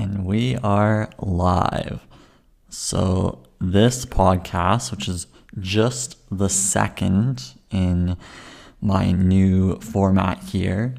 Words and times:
And 0.00 0.24
we 0.24 0.56
are 0.56 1.10
live. 1.18 2.00
So, 2.70 3.42
this 3.60 4.06
podcast, 4.06 4.90
which 4.90 5.06
is 5.08 5.26
just 5.58 6.16
the 6.30 6.48
second 6.48 7.52
in 7.70 8.16
my 8.80 9.12
new 9.12 9.78
format 9.80 10.42
here, 10.42 10.94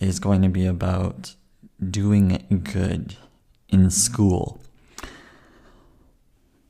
is 0.00 0.18
going 0.18 0.42
to 0.42 0.48
be 0.48 0.66
about 0.66 1.36
doing 1.88 2.60
good 2.64 3.14
in 3.68 3.90
school. 3.90 4.60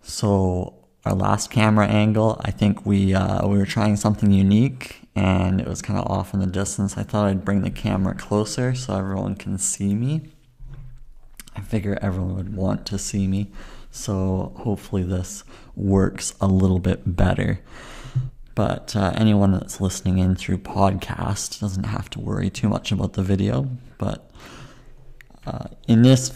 So, 0.02 0.74
our 1.06 1.14
last 1.14 1.50
camera 1.50 1.86
angle, 1.86 2.38
I 2.44 2.50
think 2.50 2.84
we 2.84 3.14
uh, 3.14 3.48
we 3.48 3.56
were 3.56 3.64
trying 3.64 3.96
something 3.96 4.30
unique, 4.30 5.08
and 5.16 5.58
it 5.58 5.66
was 5.66 5.80
kind 5.80 5.98
of 5.98 6.04
off 6.10 6.34
in 6.34 6.40
the 6.40 6.46
distance. 6.46 6.98
I 6.98 7.02
thought 7.02 7.28
I'd 7.28 7.46
bring 7.46 7.62
the 7.62 7.70
camera 7.70 8.14
closer 8.14 8.74
so 8.74 8.94
everyone 8.94 9.36
can 9.36 9.56
see 9.56 9.94
me. 9.94 10.32
I 11.54 11.60
figure 11.60 11.98
everyone 12.00 12.36
would 12.36 12.56
want 12.56 12.86
to 12.86 12.98
see 12.98 13.26
me, 13.26 13.50
so 13.90 14.52
hopefully 14.56 15.02
this 15.02 15.44
works 15.76 16.34
a 16.40 16.46
little 16.46 16.78
bit 16.78 17.16
better. 17.16 17.60
But 18.54 18.94
uh, 18.94 19.12
anyone 19.14 19.52
that's 19.52 19.80
listening 19.80 20.18
in 20.18 20.36
through 20.36 20.58
podcast 20.58 21.60
doesn't 21.60 21.84
have 21.84 22.10
to 22.10 22.20
worry 22.20 22.50
too 22.50 22.68
much 22.68 22.92
about 22.92 23.14
the 23.14 23.22
video. 23.22 23.68
But 23.98 24.30
uh, 25.46 25.68
in 25.88 26.02
this 26.02 26.34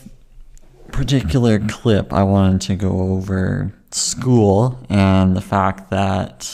particular 0.93 1.59
clip, 1.59 2.13
I 2.13 2.23
wanted 2.23 2.63
to 2.63 2.77
go 2.77 3.01
over 3.01 3.73
school 3.91 4.79
and 4.89 5.37
the 5.37 5.41
fact 5.41 5.91
that 5.91 6.51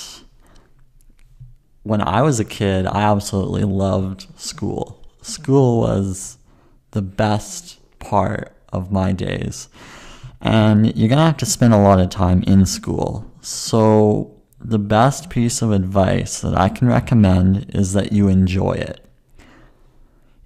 when 1.84 2.01
I 2.01 2.23
was 2.23 2.39
a 2.41 2.45
kid, 2.45 2.87
I 2.87 3.03
absolutely 3.03 3.65
loved 3.65 4.27
school. 4.39 5.05
School 5.20 5.81
was 5.81 6.39
the 6.92 7.03
best 7.03 7.79
part 8.02 8.55
of 8.73 8.92
my 8.92 9.12
days. 9.12 9.69
And 10.41 10.87
you're 10.97 11.09
going 11.09 11.19
to 11.19 11.24
have 11.24 11.37
to 11.38 11.47
spend 11.47 11.73
a 11.73 11.79
lot 11.79 12.01
of 12.01 12.11
time 12.11 12.42
in 12.42 12.66
school. 12.66 13.31
So, 13.41 14.36
the 14.61 14.78
best 14.78 15.28
piece 15.28 15.62
of 15.62 15.72
advice 15.72 16.41
that 16.41 16.56
I 16.56 16.69
can 16.69 16.86
recommend 16.89 17.75
is 17.75 17.94
that 17.94 18.12
you 18.12 18.28
enjoy 18.28 18.72
it. 18.72 19.05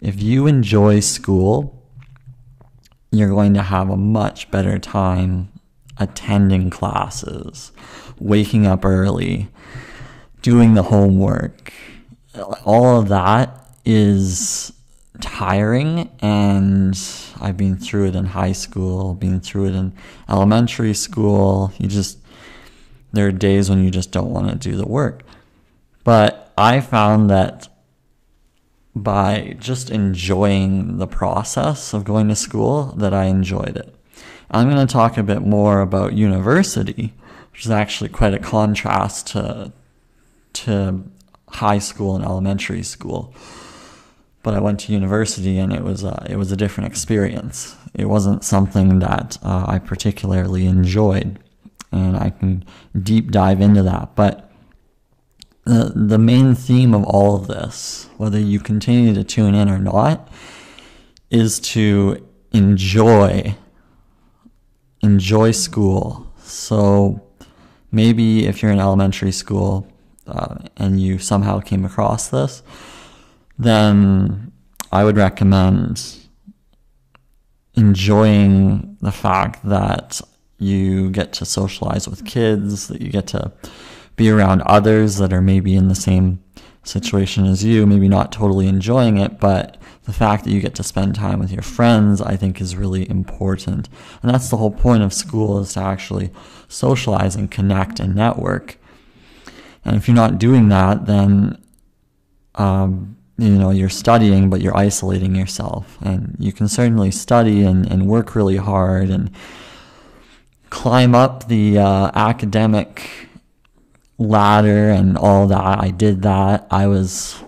If 0.01 0.23
you 0.23 0.47
enjoy 0.47 1.01
school, 1.01 1.83
you're 3.11 3.31
going 3.31 3.55
to 3.55 3.63
have 3.63 3.91
a 3.91 3.97
much 3.97 4.51
better 4.51 4.79
time 4.79 5.51
attending 5.99 6.71
classes, 6.71 7.73
waking 8.19 8.67
up 8.67 8.85
early, 8.85 9.49
doing 10.43 10.75
the 10.75 10.85
homework. 10.85 11.73
All 12.65 13.01
of 13.01 13.09
that 13.09 13.71
is 13.85 14.73
tiring 15.21 16.11
and 16.21 16.99
I've 17.41 17.57
been 17.57 17.77
through 17.77 18.09
it 18.09 18.17
in 18.17 18.27
high 18.27 18.53
school, 18.53 19.15
been 19.15 19.41
through 19.41 19.67
it 19.67 19.75
in 19.75 19.93
elementary 20.29 20.95
school. 20.95 21.73
You 21.79 21.89
just 21.89 22.19
there 23.13 23.27
are 23.27 23.33
days 23.33 23.71
when 23.71 23.83
you 23.83 23.91
just 23.91 24.11
don't 24.11 24.31
want 24.31 24.49
to 24.49 24.57
do 24.57 24.77
the 24.77 24.87
work. 24.87 25.23
But 26.05 26.53
I 26.59 26.81
found 26.81 27.31
that 27.31 27.69
by 28.95 29.57
just 29.59 29.91
enjoying 29.91 30.99
the 30.99 31.07
process 31.07 31.93
of 31.93 32.05
going 32.05 32.29
to 32.29 32.37
school 32.37 32.95
that 32.97 33.13
I 33.13 33.25
enjoyed 33.25 33.77
it. 33.77 33.95
I'm 34.51 34.71
going 34.71 34.87
to 34.87 34.93
talk 34.93 35.19
a 35.19 35.23
bit 35.23 35.43
more 35.43 35.81
about 35.81 36.15
university, 36.15 37.13
which 37.53 37.65
is 37.65 37.71
actually 37.71 38.11
quite 38.11 38.35
a 38.35 38.39
contrast 38.39 39.29
to 39.29 39.73
to 40.55 41.05
high 41.49 41.79
school 41.79 42.17
and 42.17 42.25
elementary 42.25 42.83
school 42.83 43.35
but 44.47 44.55
I 44.55 44.61
went 44.61 44.79
to 44.79 44.93
university 44.93 45.59
and 45.59 45.73
it 45.73 45.83
was 45.83 46.05
it 46.05 46.37
was 46.37 46.53
a 46.53 46.57
different 46.57 46.89
experience. 46.89 47.75
It 47.95 48.05
wasn't 48.05 48.45
something 48.45 49.01
that 49.01 49.39
uh, 49.43 49.65
I 49.67 49.81
particularly 49.81 50.67
enjoyed, 50.67 51.41
and 51.91 52.17
I 52.17 52.31
can 52.31 52.65
deep 53.03 53.33
dive 53.33 53.61
into 53.61 53.83
that. 53.83 54.15
But 54.15 54.49
the 55.65 55.93
the 55.97 56.17
main 56.17 56.55
theme 56.55 56.95
of 56.95 57.03
all 57.03 57.35
of 57.35 57.49
this, 57.49 58.09
whether 58.19 58.39
you 58.39 58.61
continue 58.61 59.13
to 59.15 59.25
tune 59.25 59.57
in 59.57 59.69
or 59.69 59.81
not, 59.81 60.29
is 61.29 61.59
to 61.75 62.25
enjoy 62.53 63.57
enjoy 65.03 65.51
school. 65.51 66.33
So 66.39 67.21
maybe 67.91 68.47
if 68.47 68.63
you're 68.63 68.71
in 68.71 68.79
elementary 68.79 69.33
school 69.33 69.89
uh, 70.29 70.59
and 70.77 71.01
you 71.01 71.19
somehow 71.19 71.59
came 71.59 71.85
across 71.85 72.29
this 72.29 72.63
then 73.59 74.53
I 74.93 75.05
would 75.05 75.17
recommend 75.17 76.17
enjoying 77.75 78.97
the 79.01 79.13
fact 79.13 79.65
that 79.65 80.21
you 80.59 81.11
get 81.11 81.33
to 81.35 81.45
socialize 81.45 82.09
with 82.09 82.25
kids, 82.25 82.89
that 82.89 83.03
you 83.03 83.11
get 83.11 83.27
to 83.29 83.53
be 84.17 84.31
around 84.31 84.63
others 84.63 85.19
that 85.19 85.33
are 85.33 85.43
maybe 85.43 85.75
in 85.75 85.89
the 85.89 85.95
same 85.95 86.43
situation 86.85 87.45
as 87.45 87.65
you, 87.65 87.87
maybe 87.87 88.09
not 88.09 88.33
totally 88.33 88.67
enjoying 88.67 89.19
it, 89.19 89.39
but 89.39 89.77
the 90.05 90.13
fact 90.13 90.45
that 90.45 90.51
you 90.51 90.61
get 90.61 90.75
to 90.77 90.83
spend 90.83 91.15
time 91.15 91.41
with 91.41 91.53
your 91.53 91.63
friends, 91.63 92.23
I 92.23 92.37
think 92.37 92.61
is 92.61 92.77
really 92.77 93.09
important. 93.11 93.89
And 94.23 94.33
that's 94.33 94.49
the 94.49 94.57
whole 94.57 94.71
point 94.71 95.03
of 95.03 95.13
school 95.13 95.59
is 95.59 95.75
to 95.75 95.81
actually 95.81 96.31
socialize 96.69 97.35
and 97.35 97.51
connect 97.51 98.01
and 98.01 98.15
network. 98.15 98.79
And 99.85 99.97
if 99.97 100.09
you're 100.09 100.15
not 100.15 100.39
doing 100.39 100.69
that, 100.69 101.07
then 101.07 101.61
um, 102.55 103.16
you 103.39 103.51
know 103.51 103.71
you're 103.71 103.89
studying 103.89 104.49
but 104.49 104.61
you're 104.61 104.77
isolating 104.77 105.35
yourself. 105.35 105.99
And 106.03 106.37
you 106.39 106.53
can 106.53 106.69
certainly 106.69 107.11
study 107.11 107.63
and, 107.63 107.91
and 107.91 108.07
work 108.07 108.35
really 108.35 108.57
hard 108.57 109.11
and 109.11 109.31
climb 110.71 111.15
up 111.15 111.49
the 111.49 111.79
uh, 111.79 112.11
academic 112.15 113.29
ladder 114.19 114.91
and 114.91 115.17
all 115.19 115.47
that. 115.49 115.81
I 115.81 115.91
did 115.91 116.23
that. 116.23 116.67
I 116.71 116.87
was 116.87 117.43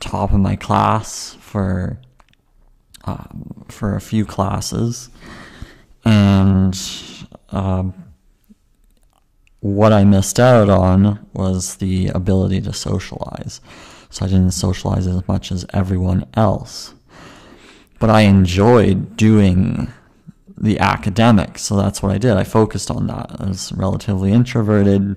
top 0.00 0.32
of 0.32 0.40
my 0.40 0.56
class 0.56 1.36
for 1.40 1.98
uh, 3.04 3.24
for 3.68 3.94
a 3.94 4.00
few 4.00 4.24
classes. 4.24 5.10
And 6.06 6.78
um, 7.50 7.94
what 9.60 9.94
i 9.94 10.04
missed 10.04 10.38
out 10.38 10.68
on 10.68 11.26
was 11.32 11.76
the 11.76 12.08
ability 12.08 12.60
to 12.60 12.72
socialize 12.72 13.62
so 14.14 14.24
I 14.24 14.28
didn't 14.28 14.52
socialize 14.52 15.08
as 15.08 15.26
much 15.26 15.50
as 15.50 15.66
everyone 15.74 16.24
else. 16.34 16.94
But 17.98 18.10
I 18.10 18.20
enjoyed 18.20 19.16
doing 19.16 19.88
the 20.56 20.78
academics, 20.78 21.62
so 21.62 21.76
that's 21.76 22.00
what 22.00 22.12
I 22.12 22.18
did. 22.18 22.36
I 22.36 22.44
focused 22.44 22.92
on 22.92 23.08
that. 23.08 23.34
I 23.40 23.48
was 23.48 23.72
relatively 23.72 24.30
introverted, 24.30 25.16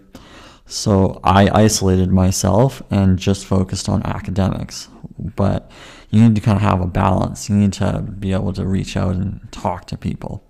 so 0.65 1.19
I 1.23 1.47
isolated 1.53 2.09
myself 2.09 2.81
and 2.89 3.19
just 3.19 3.45
focused 3.45 3.87
on 3.87 4.01
academics. 4.01 4.89
But 5.19 5.69
you 6.09 6.23
need 6.23 6.33
to 6.33 6.41
kind 6.41 6.55
of 6.55 6.63
have 6.63 6.81
a 6.81 6.87
balance. 6.87 7.49
You 7.49 7.55
need 7.55 7.73
to 7.73 8.01
be 8.01 8.33
able 8.33 8.53
to 8.53 8.65
reach 8.65 8.97
out 8.97 9.13
and 9.13 9.47
talk 9.51 9.85
to 9.87 9.97
people. 9.97 10.43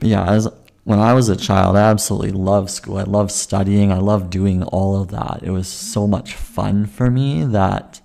But 0.00 0.08
yeah, 0.08 0.28
as 0.28 0.48
when 0.90 0.98
I 0.98 1.12
was 1.12 1.28
a 1.28 1.36
child, 1.36 1.76
I 1.76 1.82
absolutely 1.82 2.32
loved 2.32 2.68
school. 2.68 2.98
I 2.98 3.04
loved 3.04 3.30
studying. 3.30 3.92
I 3.92 3.98
loved 3.98 4.28
doing 4.28 4.64
all 4.64 5.00
of 5.00 5.12
that. 5.12 5.38
It 5.40 5.50
was 5.50 5.68
so 5.68 6.08
much 6.08 6.34
fun 6.34 6.84
for 6.84 7.08
me 7.08 7.44
that 7.44 8.00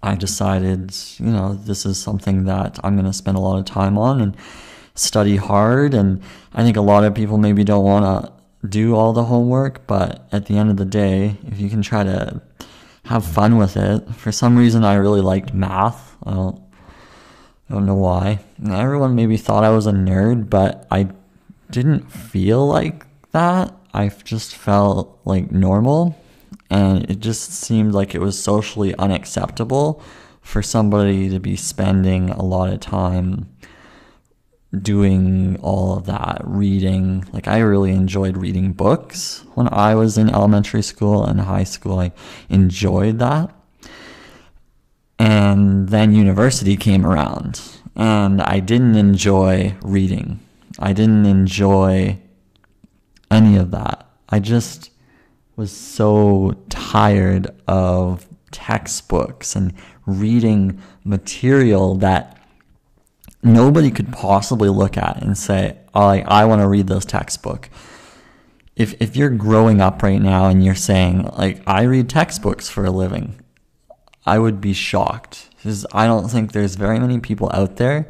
I 0.00 0.14
decided, 0.14 0.94
you 1.18 1.32
know, 1.32 1.54
this 1.54 1.84
is 1.84 2.00
something 2.00 2.44
that 2.44 2.78
I'm 2.84 2.94
going 2.94 3.06
to 3.06 3.12
spend 3.12 3.36
a 3.36 3.40
lot 3.40 3.58
of 3.58 3.64
time 3.64 3.98
on 3.98 4.20
and 4.20 4.36
study 4.94 5.34
hard. 5.34 5.94
And 5.94 6.22
I 6.52 6.62
think 6.62 6.76
a 6.76 6.80
lot 6.80 7.02
of 7.02 7.12
people 7.12 7.38
maybe 7.38 7.64
don't 7.64 7.84
want 7.84 8.04
to 8.04 8.68
do 8.68 8.94
all 8.94 9.12
the 9.12 9.24
homework, 9.24 9.84
but 9.88 10.28
at 10.30 10.46
the 10.46 10.56
end 10.56 10.70
of 10.70 10.76
the 10.76 10.84
day, 10.84 11.38
if 11.44 11.58
you 11.58 11.68
can 11.68 11.82
try 11.82 12.04
to 12.04 12.40
have 13.06 13.26
fun 13.26 13.56
with 13.56 13.76
it, 13.76 14.14
for 14.14 14.30
some 14.30 14.56
reason, 14.56 14.84
I 14.84 14.94
really 14.94 15.22
liked 15.22 15.52
math. 15.52 16.16
I 16.24 16.34
don't, 16.34 16.62
I 17.68 17.74
don't 17.74 17.84
know 17.84 17.96
why. 17.96 18.38
Everyone 18.64 19.16
maybe 19.16 19.36
thought 19.36 19.64
I 19.64 19.70
was 19.70 19.88
a 19.88 19.92
nerd, 19.92 20.48
but 20.48 20.86
I 20.88 21.08
didn't 21.70 22.10
feel 22.10 22.66
like 22.66 23.06
that. 23.32 23.74
I 23.92 24.08
just 24.08 24.54
felt 24.54 25.20
like 25.24 25.50
normal. 25.50 26.18
And 26.70 27.08
it 27.10 27.20
just 27.20 27.52
seemed 27.52 27.92
like 27.92 28.14
it 28.14 28.20
was 28.20 28.42
socially 28.42 28.94
unacceptable 28.96 30.02
for 30.40 30.62
somebody 30.62 31.28
to 31.30 31.38
be 31.38 31.56
spending 31.56 32.30
a 32.30 32.42
lot 32.42 32.72
of 32.72 32.80
time 32.80 33.48
doing 34.82 35.56
all 35.60 35.96
of 35.96 36.06
that, 36.06 36.42
reading. 36.44 37.24
Like, 37.32 37.46
I 37.46 37.58
really 37.58 37.92
enjoyed 37.92 38.36
reading 38.36 38.72
books 38.72 39.44
when 39.54 39.68
I 39.72 39.94
was 39.94 40.18
in 40.18 40.28
elementary 40.28 40.82
school 40.82 41.24
and 41.24 41.40
high 41.40 41.64
school. 41.64 42.00
I 42.00 42.12
enjoyed 42.48 43.20
that. 43.20 43.54
And 45.18 45.88
then 45.88 46.12
university 46.12 46.76
came 46.76 47.06
around, 47.06 47.60
and 47.94 48.42
I 48.42 48.58
didn't 48.58 48.96
enjoy 48.96 49.76
reading. 49.82 50.40
I 50.78 50.92
didn't 50.92 51.26
enjoy 51.26 52.18
any 53.30 53.56
of 53.56 53.70
that. 53.72 54.08
I 54.28 54.40
just 54.40 54.90
was 55.56 55.70
so 55.70 56.56
tired 56.68 57.54
of 57.68 58.26
textbooks 58.50 59.54
and 59.54 59.72
reading 60.06 60.80
material 61.04 61.94
that 61.96 62.40
nobody 63.42 63.90
could 63.90 64.12
possibly 64.12 64.68
look 64.68 64.96
at 64.96 65.22
and 65.22 65.36
say, 65.36 65.78
oh, 65.94 66.08
I 66.08 66.44
want 66.44 66.62
to 66.62 66.68
read 66.68 66.88
this 66.88 67.04
textbook. 67.04 67.70
If, 68.74 69.00
if 69.00 69.14
you're 69.14 69.30
growing 69.30 69.80
up 69.80 70.02
right 70.02 70.20
now 70.20 70.46
and 70.46 70.64
you're 70.64 70.74
saying, 70.74 71.30
like, 71.36 71.62
I 71.66 71.82
read 71.82 72.08
textbooks 72.08 72.68
for 72.68 72.84
a 72.84 72.90
living, 72.90 73.40
I 74.26 74.38
would 74.38 74.60
be 74.60 74.72
shocked. 74.72 75.50
Because 75.56 75.86
I 75.92 76.06
don't 76.06 76.28
think 76.28 76.52
there's 76.52 76.74
very 76.74 76.98
many 76.98 77.20
people 77.20 77.50
out 77.54 77.76
there 77.76 78.08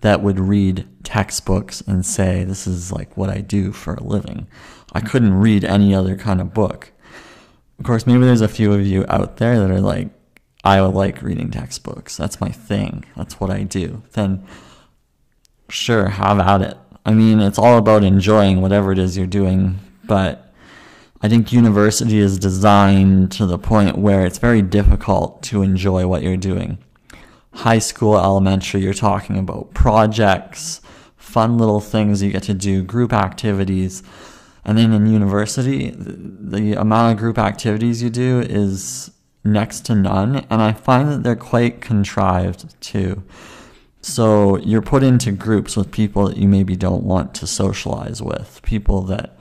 that 0.00 0.22
would 0.22 0.38
read 0.38 0.86
textbooks 1.02 1.80
and 1.80 2.04
say, 2.04 2.44
this 2.44 2.66
is 2.66 2.92
like 2.92 3.16
what 3.16 3.30
I 3.30 3.40
do 3.40 3.72
for 3.72 3.94
a 3.94 4.02
living. 4.02 4.46
I 4.92 5.00
couldn't 5.00 5.34
read 5.34 5.64
any 5.64 5.94
other 5.94 6.16
kind 6.16 6.40
of 6.40 6.54
book. 6.54 6.92
Of 7.78 7.84
course, 7.84 8.06
maybe 8.06 8.24
there's 8.24 8.40
a 8.40 8.48
few 8.48 8.72
of 8.72 8.86
you 8.86 9.04
out 9.08 9.36
there 9.36 9.58
that 9.58 9.70
are 9.70 9.80
like, 9.80 10.08
I 10.64 10.80
like 10.80 11.22
reading 11.22 11.50
textbooks. 11.50 12.16
That's 12.16 12.40
my 12.40 12.48
thing. 12.48 13.04
That's 13.16 13.38
what 13.38 13.50
I 13.50 13.62
do. 13.62 14.02
Then, 14.12 14.44
sure, 15.68 16.08
have 16.08 16.40
at 16.40 16.62
it. 16.62 16.76
I 17.04 17.12
mean, 17.12 17.40
it's 17.40 17.58
all 17.58 17.78
about 17.78 18.02
enjoying 18.02 18.60
whatever 18.60 18.90
it 18.90 18.98
is 18.98 19.16
you're 19.16 19.26
doing, 19.26 19.78
but 20.04 20.52
I 21.22 21.28
think 21.28 21.52
university 21.52 22.18
is 22.18 22.38
designed 22.38 23.32
to 23.32 23.46
the 23.46 23.58
point 23.58 23.96
where 23.96 24.26
it's 24.26 24.38
very 24.38 24.60
difficult 24.60 25.42
to 25.44 25.62
enjoy 25.62 26.06
what 26.06 26.22
you're 26.22 26.36
doing. 26.36 26.78
High 27.56 27.78
school, 27.78 28.18
elementary, 28.18 28.82
you're 28.82 28.92
talking 28.92 29.38
about 29.38 29.72
projects, 29.72 30.82
fun 31.16 31.56
little 31.56 31.80
things 31.80 32.22
you 32.22 32.30
get 32.30 32.42
to 32.44 32.54
do, 32.54 32.82
group 32.82 33.12
activities. 33.12 34.02
And 34.64 34.76
then 34.76 34.92
in 34.92 35.06
university, 35.06 35.90
the, 35.96 36.74
amount 36.74 37.12
of 37.12 37.18
group 37.18 37.38
activities 37.38 38.02
you 38.02 38.10
do 38.10 38.40
is 38.40 39.10
next 39.42 39.86
to 39.86 39.94
none. 39.94 40.44
And 40.50 40.60
I 40.60 40.72
find 40.72 41.08
that 41.10 41.22
they're 41.22 41.34
quite 41.34 41.80
contrived 41.80 42.78
too. 42.82 43.22
So 44.02 44.58
you're 44.58 44.82
put 44.82 45.02
into 45.02 45.32
groups 45.32 45.76
with 45.76 45.90
people 45.90 46.28
that 46.28 46.36
you 46.36 46.48
maybe 46.48 46.76
don't 46.76 47.04
want 47.04 47.34
to 47.36 47.46
socialize 47.46 48.20
with, 48.20 48.60
people 48.62 49.02
that 49.02 49.36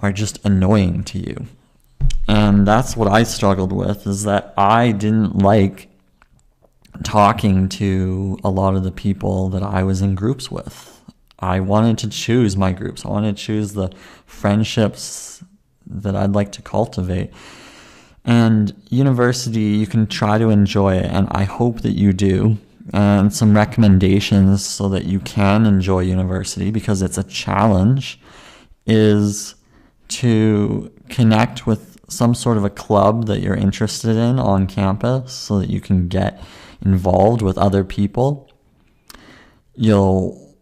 are 0.00 0.12
just 0.12 0.44
annoying 0.44 1.02
to 1.04 1.18
you. 1.18 1.46
And 2.28 2.66
that's 2.66 2.96
what 2.96 3.08
I 3.08 3.22
struggled 3.22 3.72
with 3.72 4.06
is 4.06 4.24
that 4.24 4.52
I 4.56 4.92
didn't 4.92 5.38
like 5.38 5.88
talking 7.02 7.68
to 7.68 8.38
a 8.44 8.50
lot 8.50 8.76
of 8.76 8.84
the 8.84 8.92
people 8.92 9.48
that 9.50 9.62
I 9.62 9.82
was 9.82 10.00
in 10.00 10.14
groups 10.14 10.50
with. 10.50 11.02
I 11.38 11.60
wanted 11.60 11.98
to 11.98 12.08
choose 12.08 12.56
my 12.56 12.72
groups. 12.72 13.04
I 13.04 13.08
wanted 13.08 13.36
to 13.36 13.42
choose 13.42 13.72
the 13.72 13.90
friendships 14.26 15.42
that 15.86 16.14
I'd 16.14 16.32
like 16.32 16.52
to 16.52 16.62
cultivate. 16.62 17.32
And 18.24 18.74
university, 18.88 19.60
you 19.60 19.86
can 19.86 20.06
try 20.06 20.38
to 20.38 20.48
enjoy 20.48 20.96
it, 20.96 21.06
and 21.06 21.28
I 21.30 21.44
hope 21.44 21.82
that 21.82 21.92
you 21.92 22.12
do. 22.12 22.58
And 22.92 23.32
some 23.32 23.56
recommendations 23.56 24.64
so 24.64 24.90
that 24.90 25.04
you 25.04 25.18
can 25.20 25.64
enjoy 25.64 26.00
university 26.00 26.70
because 26.70 27.00
it's 27.00 27.16
a 27.16 27.24
challenge 27.24 28.20
is 28.86 29.54
to 30.08 30.92
connect 31.08 31.66
with 31.66 31.98
some 32.08 32.34
sort 32.34 32.58
of 32.58 32.64
a 32.64 32.70
club 32.70 33.26
that 33.26 33.40
you're 33.40 33.54
interested 33.54 34.16
in 34.16 34.38
on 34.38 34.66
campus 34.66 35.32
so 35.32 35.58
that 35.58 35.70
you 35.70 35.80
can 35.80 36.08
get 36.08 36.42
involved 36.84 37.42
with 37.42 37.58
other 37.58 37.84
people. 37.84 38.50
You'll 39.74 40.56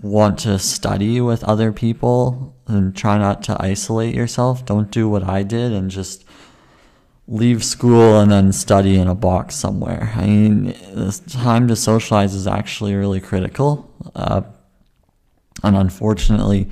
want 0.00 0.38
to 0.40 0.58
study 0.58 1.20
with 1.20 1.42
other 1.44 1.72
people 1.72 2.54
and 2.66 2.96
try 2.96 3.18
not 3.18 3.42
to 3.44 3.56
isolate 3.60 4.14
yourself. 4.14 4.64
Don't 4.64 4.90
do 4.90 5.08
what 5.08 5.24
I 5.24 5.42
did 5.42 5.72
and 5.72 5.90
just 5.90 6.24
leave 7.26 7.62
school 7.62 8.18
and 8.20 8.30
then 8.30 8.52
study 8.52 8.96
in 8.96 9.08
a 9.08 9.14
box 9.14 9.54
somewhere. 9.54 10.12
I 10.16 10.26
mean, 10.26 10.64
the 10.94 11.20
time 11.28 11.68
to 11.68 11.76
socialize 11.76 12.34
is 12.34 12.46
actually 12.46 12.94
really 12.94 13.20
critical. 13.20 13.90
Uh, 14.14 14.42
and 15.62 15.76
unfortunately, 15.76 16.68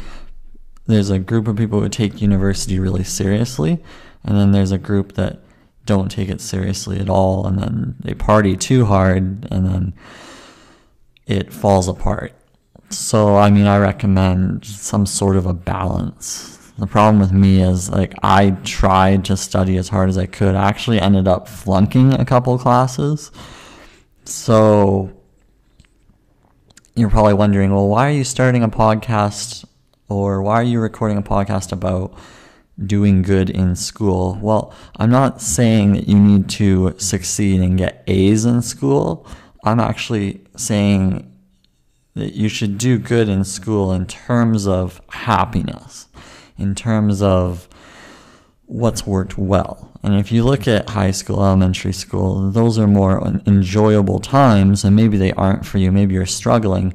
there's 0.86 1.10
a 1.10 1.18
group 1.18 1.48
of 1.48 1.56
people 1.56 1.80
who 1.80 1.88
take 1.88 2.22
university 2.22 2.78
really 2.78 3.04
seriously, 3.04 3.82
and 4.24 4.38
then 4.38 4.52
there's 4.52 4.70
a 4.70 4.78
group 4.78 5.14
that 5.14 5.40
don't 5.86 6.10
take 6.10 6.28
it 6.28 6.40
seriously 6.40 7.00
at 7.00 7.08
all, 7.08 7.46
and 7.46 7.58
then 7.58 7.96
they 8.00 8.14
party 8.14 8.56
too 8.56 8.84
hard, 8.84 9.48
and 9.50 9.66
then 9.66 9.94
it 11.26 11.52
falls 11.52 11.88
apart. 11.88 12.32
So, 12.90 13.36
I 13.36 13.50
mean, 13.50 13.66
I 13.66 13.78
recommend 13.78 14.64
some 14.64 15.06
sort 15.06 15.36
of 15.36 15.46
a 15.46 15.54
balance. 15.54 16.52
The 16.78 16.86
problem 16.86 17.18
with 17.18 17.32
me 17.32 17.62
is, 17.62 17.88
like, 17.88 18.14
I 18.22 18.50
tried 18.64 19.24
to 19.26 19.36
study 19.36 19.76
as 19.78 19.88
hard 19.88 20.08
as 20.08 20.18
I 20.18 20.26
could. 20.26 20.54
I 20.54 20.68
actually 20.68 21.00
ended 21.00 21.26
up 21.26 21.48
flunking 21.48 22.12
a 22.12 22.24
couple 22.24 22.58
classes. 22.58 23.32
So, 24.24 25.10
you're 26.94 27.10
probably 27.10 27.34
wondering, 27.34 27.72
well, 27.72 27.88
why 27.88 28.08
are 28.08 28.12
you 28.12 28.24
starting 28.24 28.62
a 28.62 28.68
podcast 28.68 29.64
or 30.08 30.42
why 30.42 30.54
are 30.54 30.62
you 30.64 30.80
recording 30.80 31.18
a 31.18 31.22
podcast 31.22 31.72
about 31.72 32.14
doing 32.84 33.22
good 33.22 33.48
in 33.48 33.74
school. 33.74 34.38
Well, 34.40 34.74
I'm 34.96 35.10
not 35.10 35.40
saying 35.40 35.94
that 35.94 36.08
you 36.08 36.18
need 36.18 36.48
to 36.50 36.94
succeed 36.98 37.60
and 37.60 37.78
get 37.78 38.04
A's 38.06 38.44
in 38.44 38.62
school. 38.62 39.26
I'm 39.64 39.80
actually 39.80 40.42
saying 40.56 41.32
that 42.14 42.34
you 42.34 42.48
should 42.48 42.78
do 42.78 42.98
good 42.98 43.28
in 43.28 43.44
school 43.44 43.92
in 43.92 44.06
terms 44.06 44.66
of 44.66 45.00
happiness, 45.10 46.08
in 46.58 46.74
terms 46.74 47.22
of 47.22 47.68
what's 48.66 49.06
worked 49.06 49.38
well. 49.38 49.90
And 50.02 50.14
if 50.14 50.30
you 50.30 50.44
look 50.44 50.68
at 50.68 50.90
high 50.90 51.10
school, 51.10 51.44
elementary 51.44 51.92
school, 51.92 52.50
those 52.50 52.78
are 52.78 52.86
more 52.86 53.26
enjoyable 53.46 54.20
times, 54.20 54.84
and 54.84 54.94
maybe 54.94 55.16
they 55.16 55.32
aren't 55.32 55.66
for 55.66 55.78
you. 55.78 55.90
Maybe 55.90 56.14
you're 56.14 56.26
struggling. 56.26 56.94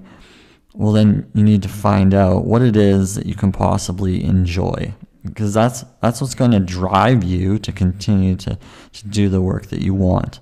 Well, 0.73 0.93
then 0.93 1.29
you 1.33 1.43
need 1.43 1.63
to 1.63 1.69
find 1.69 2.13
out 2.13 2.45
what 2.45 2.61
it 2.61 2.75
is 2.75 3.15
that 3.15 3.25
you 3.25 3.35
can 3.35 3.51
possibly 3.51 4.23
enjoy 4.23 4.93
because 5.23 5.53
that's 5.53 5.83
that's 6.01 6.21
what's 6.21 6.35
going 6.35 6.51
to 6.51 6.59
drive 6.59 7.23
you 7.23 7.59
to 7.59 7.71
continue 7.71 8.35
to, 8.37 8.57
to 8.93 9.07
do 9.07 9.29
the 9.29 9.41
work 9.41 9.67
that 9.67 9.81
you 9.81 9.93
want. 9.93 10.39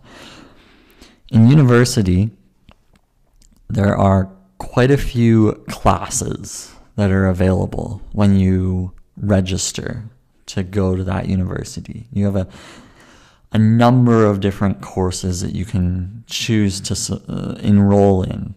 In 1.32 1.50
university, 1.50 2.32
there 3.70 3.96
are 3.96 4.30
quite 4.58 4.92
a 4.92 4.98
few 4.98 5.64
classes 5.70 6.74
that 6.96 7.12
are 7.12 7.28
available 7.28 8.02
when 8.12 8.40
you 8.40 8.94
register 9.16 10.04
to 10.48 10.64
go 10.64 10.96
to 10.96 11.04
that 11.04 11.28
university. 11.28 12.08
You 12.12 12.26
have 12.26 12.36
a 12.36 12.48
a 13.52 13.58
number 13.58 14.26
of 14.26 14.40
different 14.40 14.82
courses 14.82 15.42
that 15.42 15.56
you 15.56 15.66
can 15.66 16.24
choose 16.28 16.80
to 16.82 17.22
uh, 17.28 17.56
enroll 17.62 18.22
in. 18.22 18.56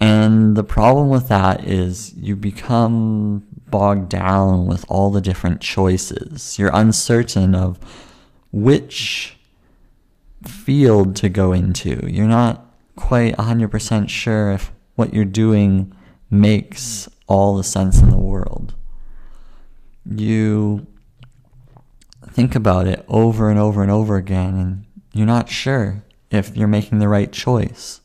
And 0.00 0.56
the 0.56 0.64
problem 0.64 1.08
with 1.08 1.28
that 1.28 1.64
is 1.64 2.14
you 2.14 2.36
become 2.36 3.46
bogged 3.70 4.08
down 4.08 4.66
with 4.66 4.84
all 4.88 5.10
the 5.10 5.20
different 5.20 5.60
choices. 5.60 6.58
You're 6.58 6.70
uncertain 6.72 7.54
of 7.54 7.78
which 8.50 9.36
field 10.44 11.16
to 11.16 11.28
go 11.28 11.52
into. 11.52 12.08
You're 12.10 12.26
not 12.26 12.64
quite 12.96 13.36
100% 13.36 14.08
sure 14.08 14.52
if 14.52 14.72
what 14.94 15.14
you're 15.14 15.24
doing 15.24 15.92
makes 16.30 17.08
all 17.26 17.56
the 17.56 17.64
sense 17.64 18.00
in 18.00 18.10
the 18.10 18.18
world. 18.18 18.74
You 20.04 20.86
think 22.30 22.54
about 22.54 22.86
it 22.86 23.04
over 23.08 23.50
and 23.50 23.58
over 23.58 23.82
and 23.82 23.90
over 23.90 24.16
again, 24.16 24.56
and 24.56 24.84
you're 25.12 25.26
not 25.26 25.48
sure 25.48 26.02
if 26.30 26.56
you're 26.56 26.68
making 26.68 26.98
the 26.98 27.08
right 27.08 27.30
choice. 27.30 28.00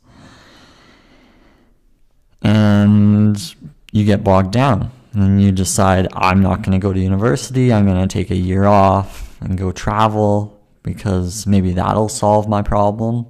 And 2.42 3.56
you 3.92 4.06
get 4.06 4.24
bogged 4.24 4.52
down 4.52 4.92
and 5.14 5.42
you 5.42 5.52
decide, 5.52 6.08
I'm 6.14 6.42
not 6.42 6.62
going 6.62 6.72
to 6.72 6.84
go 6.84 6.94
to 6.94 7.00
university. 7.00 7.72
I'm 7.72 7.86
going 7.86 8.08
to 8.08 8.12
take 8.12 8.32
a 8.32 8.36
year 8.36 8.66
off 8.66 9.40
and 9.42 9.58
go 9.58 9.72
travel 9.72 10.60
because 10.82 11.46
maybe 11.46 11.72
that'll 11.74 12.10
solve 12.10 12.48
my 12.50 12.62
problem. 12.62 13.28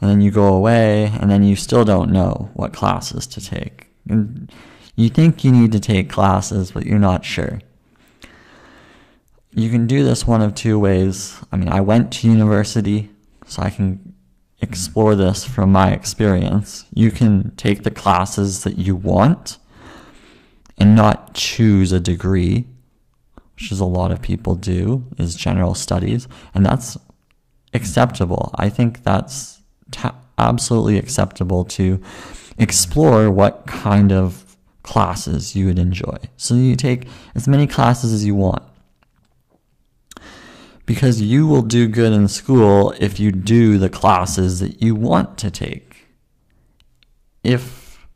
And 0.00 0.10
then 0.10 0.20
you 0.20 0.30
go 0.30 0.52
away 0.52 1.12
and 1.20 1.30
then 1.30 1.44
you 1.44 1.56
still 1.56 1.84
don't 1.84 2.10
know 2.10 2.50
what 2.54 2.72
classes 2.72 3.26
to 3.28 3.40
take. 3.40 3.86
And 4.08 4.52
you 4.96 5.08
think 5.08 5.44
you 5.44 5.52
need 5.52 5.72
to 5.72 5.80
take 5.80 6.10
classes, 6.10 6.72
but 6.72 6.84
you're 6.84 6.98
not 6.98 7.24
sure. 7.24 7.60
You 9.52 9.70
can 9.70 9.86
do 9.86 10.04
this 10.04 10.26
one 10.26 10.42
of 10.42 10.54
two 10.54 10.78
ways. 10.78 11.40
I 11.52 11.56
mean, 11.56 11.68
I 11.68 11.80
went 11.80 12.12
to 12.14 12.28
university, 12.28 13.10
so 13.46 13.62
I 13.62 13.70
can 13.70 14.14
explore 14.60 15.14
this 15.14 15.44
from 15.44 15.70
my 15.70 15.92
experience. 15.92 16.86
You 16.92 17.10
can 17.10 17.54
take 17.56 17.84
the 17.84 17.90
classes 17.90 18.64
that 18.64 18.78
you 18.78 18.96
want 18.96 19.58
and 20.78 20.96
not 20.96 21.34
choose 21.34 21.92
a 21.92 22.00
degree, 22.00 22.66
which 23.54 23.70
is 23.70 23.80
a 23.80 23.84
lot 23.84 24.10
of 24.10 24.20
people 24.20 24.54
do, 24.54 25.04
is 25.18 25.34
general 25.34 25.74
studies, 25.74 26.26
and 26.54 26.66
that's 26.66 26.96
acceptable. 27.72 28.50
I 28.56 28.68
think 28.68 29.02
that's 29.02 29.60
absolutely 30.38 30.98
acceptable 30.98 31.64
to 31.64 32.00
explore 32.58 33.30
what 33.30 33.66
kind 33.66 34.12
of 34.12 34.56
classes 34.82 35.54
you 35.56 35.66
would 35.66 35.78
enjoy. 35.78 36.18
So 36.36 36.54
you 36.54 36.76
take 36.76 37.06
as 37.34 37.46
many 37.48 37.66
classes 37.66 38.12
as 38.12 38.24
you 38.24 38.34
want. 38.34 38.62
Because 40.86 41.22
you 41.22 41.46
will 41.46 41.62
do 41.62 41.88
good 41.88 42.12
in 42.12 42.28
school 42.28 42.92
if 43.00 43.18
you 43.18 43.32
do 43.32 43.78
the 43.78 43.88
classes 43.88 44.60
that 44.60 44.82
you 44.82 44.94
want 44.94 45.38
to 45.38 45.50
take. 45.50 46.06
if 47.44 48.06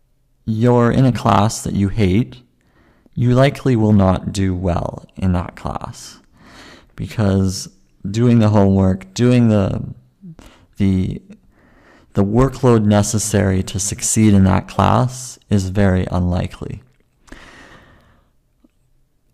you're 0.46 0.90
in 0.90 1.04
a 1.04 1.12
class 1.12 1.62
that 1.62 1.74
you 1.74 1.88
hate, 1.90 2.42
you 3.18 3.34
likely 3.34 3.74
will 3.74 3.92
not 3.92 4.30
do 4.30 4.54
well 4.54 5.04
in 5.16 5.32
that 5.32 5.56
class 5.56 6.20
because 6.94 7.68
doing 8.08 8.38
the 8.38 8.50
homework, 8.50 9.12
doing 9.12 9.48
the 9.48 9.92
the 10.76 11.20
the 12.12 12.24
workload 12.24 12.84
necessary 12.84 13.60
to 13.64 13.80
succeed 13.80 14.34
in 14.34 14.44
that 14.44 14.68
class 14.68 15.36
is 15.50 15.70
very 15.70 16.06
unlikely. 16.12 16.80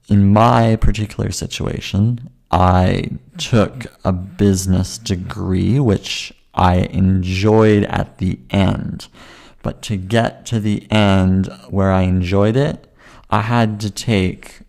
In 0.09 0.33
my 0.33 0.77
particular 0.77 1.31
situation, 1.31 2.31
I 2.51 3.11
took 3.37 3.85
a 4.03 4.13
business 4.13 4.97
degree, 4.97 5.79
which 5.79 6.33
I 6.55 6.77
enjoyed 6.77 7.85
at 7.85 8.17
the 8.17 8.39
end. 8.49 9.09
But 9.63 9.83
to 9.83 9.99
get 9.99 10.47
to 10.47 10.59
the 10.59 10.91
end 10.91 11.53
where 11.69 11.93
I 11.93 12.03
enjoyed 12.03 12.57
it, 12.57 12.91
I 13.31 13.43
had 13.43 13.81
to 13.81 13.91
take 13.91 14.61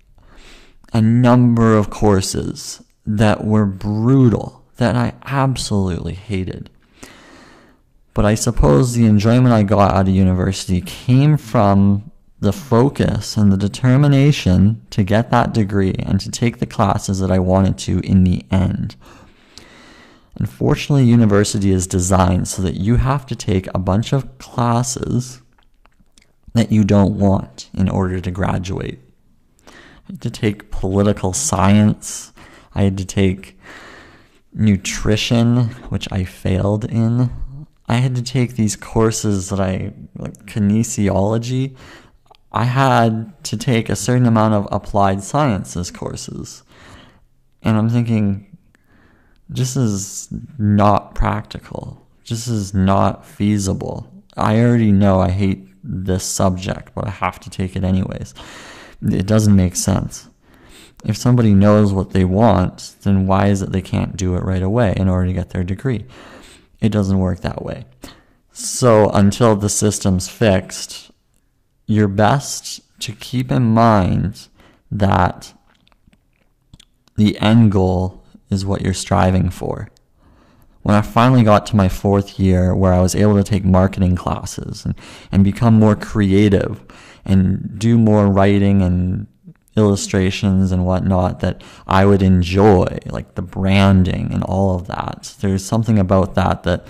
a 0.94 1.02
number 1.02 1.76
of 1.76 1.90
courses 1.90 2.82
that 3.06 3.44
were 3.44 3.66
brutal, 3.66 4.64
that 4.78 4.96
I 4.96 5.14
absolutely 5.26 6.14
hated. 6.14 6.70
But 8.14 8.26
I 8.26 8.36
suppose 8.36 8.94
the 8.94 9.06
enjoyment 9.06 9.54
I 9.54 9.64
got 9.64 9.94
out 9.94 10.08
of 10.08 10.14
university 10.14 10.82
came 10.82 11.38
from 11.38 12.12
the 12.40 12.54
focus 12.54 13.38
and 13.38 13.52
the 13.52 13.58
determination 13.58 14.86
to 14.92 15.04
get 15.04 15.32
that 15.32 15.54
degree 15.54 15.96
and 16.00 16.20
to 16.22 16.32
take 16.32 16.60
the 16.60 16.66
classes 16.66 17.20
that 17.20 17.32
I 17.32 17.40
wanted 17.40 17.78
to 17.80 18.00
in 18.00 18.24
the 18.24 18.46
end. 18.52 18.96
Unfortunately, 20.38 21.06
university 21.06 21.72
is 21.72 21.88
designed 21.88 22.48
so 22.48 22.62
that 22.62 22.76
you 22.76 22.98
have 22.98 23.26
to 23.28 23.36
take 23.36 23.68
a 23.74 23.80
bunch 23.80 24.14
of 24.14 24.38
classes 24.38 25.42
that 26.56 26.72
you 26.72 26.84
don't 26.84 27.20
want 27.20 27.70
in 27.74 27.90
order 27.90 28.20
to 28.20 28.32
graduate. 28.32 29.00
I 29.68 29.72
had 30.08 30.22
to 30.22 30.30
take 30.30 30.72
political 30.72 31.34
science. 31.34 32.34
I 32.74 32.84
had 32.84 32.98
to 32.98 33.06
take 33.06 33.60
nutrition, 34.54 35.66
which 35.90 36.08
I 36.12 36.24
failed 36.24 36.86
in. 36.86 37.30
I 37.88 37.96
had 37.96 38.16
to 38.16 38.22
take 38.22 38.56
these 38.56 38.76
courses 38.76 39.50
that 39.50 39.60
I, 39.60 39.94
like 40.18 40.46
kinesiology. 40.46 41.76
I 42.52 42.64
had 42.64 43.44
to 43.44 43.58
take 43.58 43.90
a 43.90 43.96
certain 43.96 44.26
amount 44.26 44.54
of 44.54 44.68
applied 44.72 45.24
sciences 45.24 45.92
courses. 45.92 46.64
And 47.62 47.78
I'm 47.78 47.90
thinking, 47.90 48.58
this 49.50 49.76
is 49.76 50.30
not 50.58 51.16
practical. 51.16 52.08
This 52.28 52.48
is 52.48 52.74
not 52.74 53.26
feasible. 53.26 54.10
I 54.38 54.60
already 54.62 54.92
know 54.92 55.20
I 55.20 55.32
hate 55.32 55.68
this 55.88 56.24
subject, 56.24 56.94
but 56.96 57.08
I 57.08 57.12
have 57.12 57.40
to 57.42 57.50
take 57.50 57.76
it 57.76 57.84
anyways. 57.84 58.34
It 59.02 59.28
doesn't 59.28 59.56
make 59.56 59.76
sense. 59.76 60.28
If 61.04 61.18
somebody 61.18 61.54
knows 61.54 61.94
what 61.94 62.12
they 62.12 62.26
want, 62.26 62.96
then 63.04 63.28
why 63.28 63.48
is 63.48 63.62
it 63.62 63.72
they 63.72 63.82
can't 63.82 64.18
do 64.18 64.36
it 64.36 64.44
right 64.44 64.64
away 64.64 64.96
in 64.98 65.08
order 65.08 65.28
to 65.28 65.34
get 65.34 65.52
their 65.52 65.64
degree? 65.64 66.06
It 66.82 66.90
doesn't 66.90 67.20
work 67.20 67.42
that 67.42 67.64
way. 67.64 67.86
So 68.52 69.10
until 69.10 69.56
the 69.56 69.70
system's 69.70 70.28
fixed, 70.30 71.12
you're 71.86 72.08
best 72.08 72.82
to 73.02 73.12
keep 73.12 73.52
in 73.52 73.64
mind 73.64 74.48
that 74.90 75.54
the 77.16 77.38
end 77.40 77.72
goal 77.72 78.24
is 78.50 78.66
what 78.66 78.82
you're 78.82 78.94
striving 78.94 79.50
for. 79.50 79.90
When 80.86 80.96
I 80.96 81.02
finally 81.02 81.42
got 81.42 81.66
to 81.66 81.76
my 81.76 81.90
fourth 81.90 82.40
year 82.40 82.76
where 82.76 82.94
I 82.94 83.02
was 83.02 83.16
able 83.16 83.36
to 83.38 83.44
take 83.44 83.66
marketing 83.66 84.16
classes 84.16 84.86
and, 84.86 84.94
and 85.32 85.44
become 85.44 85.80
more 85.80 85.96
creative 85.96 86.80
and 87.26 87.80
do 87.80 87.98
more 87.98 88.28
writing 88.28 88.84
and 88.84 89.26
illustrations 89.76 90.72
and 90.72 90.86
whatnot 90.86 91.40
that 91.40 91.64
I 91.88 92.06
would 92.06 92.22
enjoy, 92.22 93.00
like 93.08 93.34
the 93.34 93.42
branding 93.42 94.32
and 94.32 94.44
all 94.44 94.76
of 94.76 94.86
that. 94.86 95.26
So 95.26 95.48
There's 95.48 95.66
something 95.66 95.98
about 95.98 96.36
that 96.36 96.62
that 96.62 96.86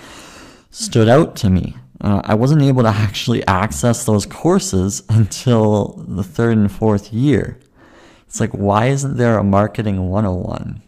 stood 0.72 1.08
out 1.08 1.38
to 1.38 1.50
me. 1.50 1.78
Uh, 2.02 2.20
I 2.26 2.34
wasn't 2.34 2.64
able 2.64 2.84
to 2.84 2.90
actually 3.08 3.48
access 3.48 4.04
those 4.04 4.26
courses 4.26 5.04
until 5.10 6.04
the 6.06 6.22
third 6.22 6.58
and 6.58 6.70
fourth 6.70 7.14
year. 7.14 7.62
It's 8.28 8.42
like, 8.42 8.52
why 8.52 8.88
isn't 8.88 9.16
there 9.16 9.38
a 9.38 9.44
marketing 9.46 10.10
101? 10.10 10.82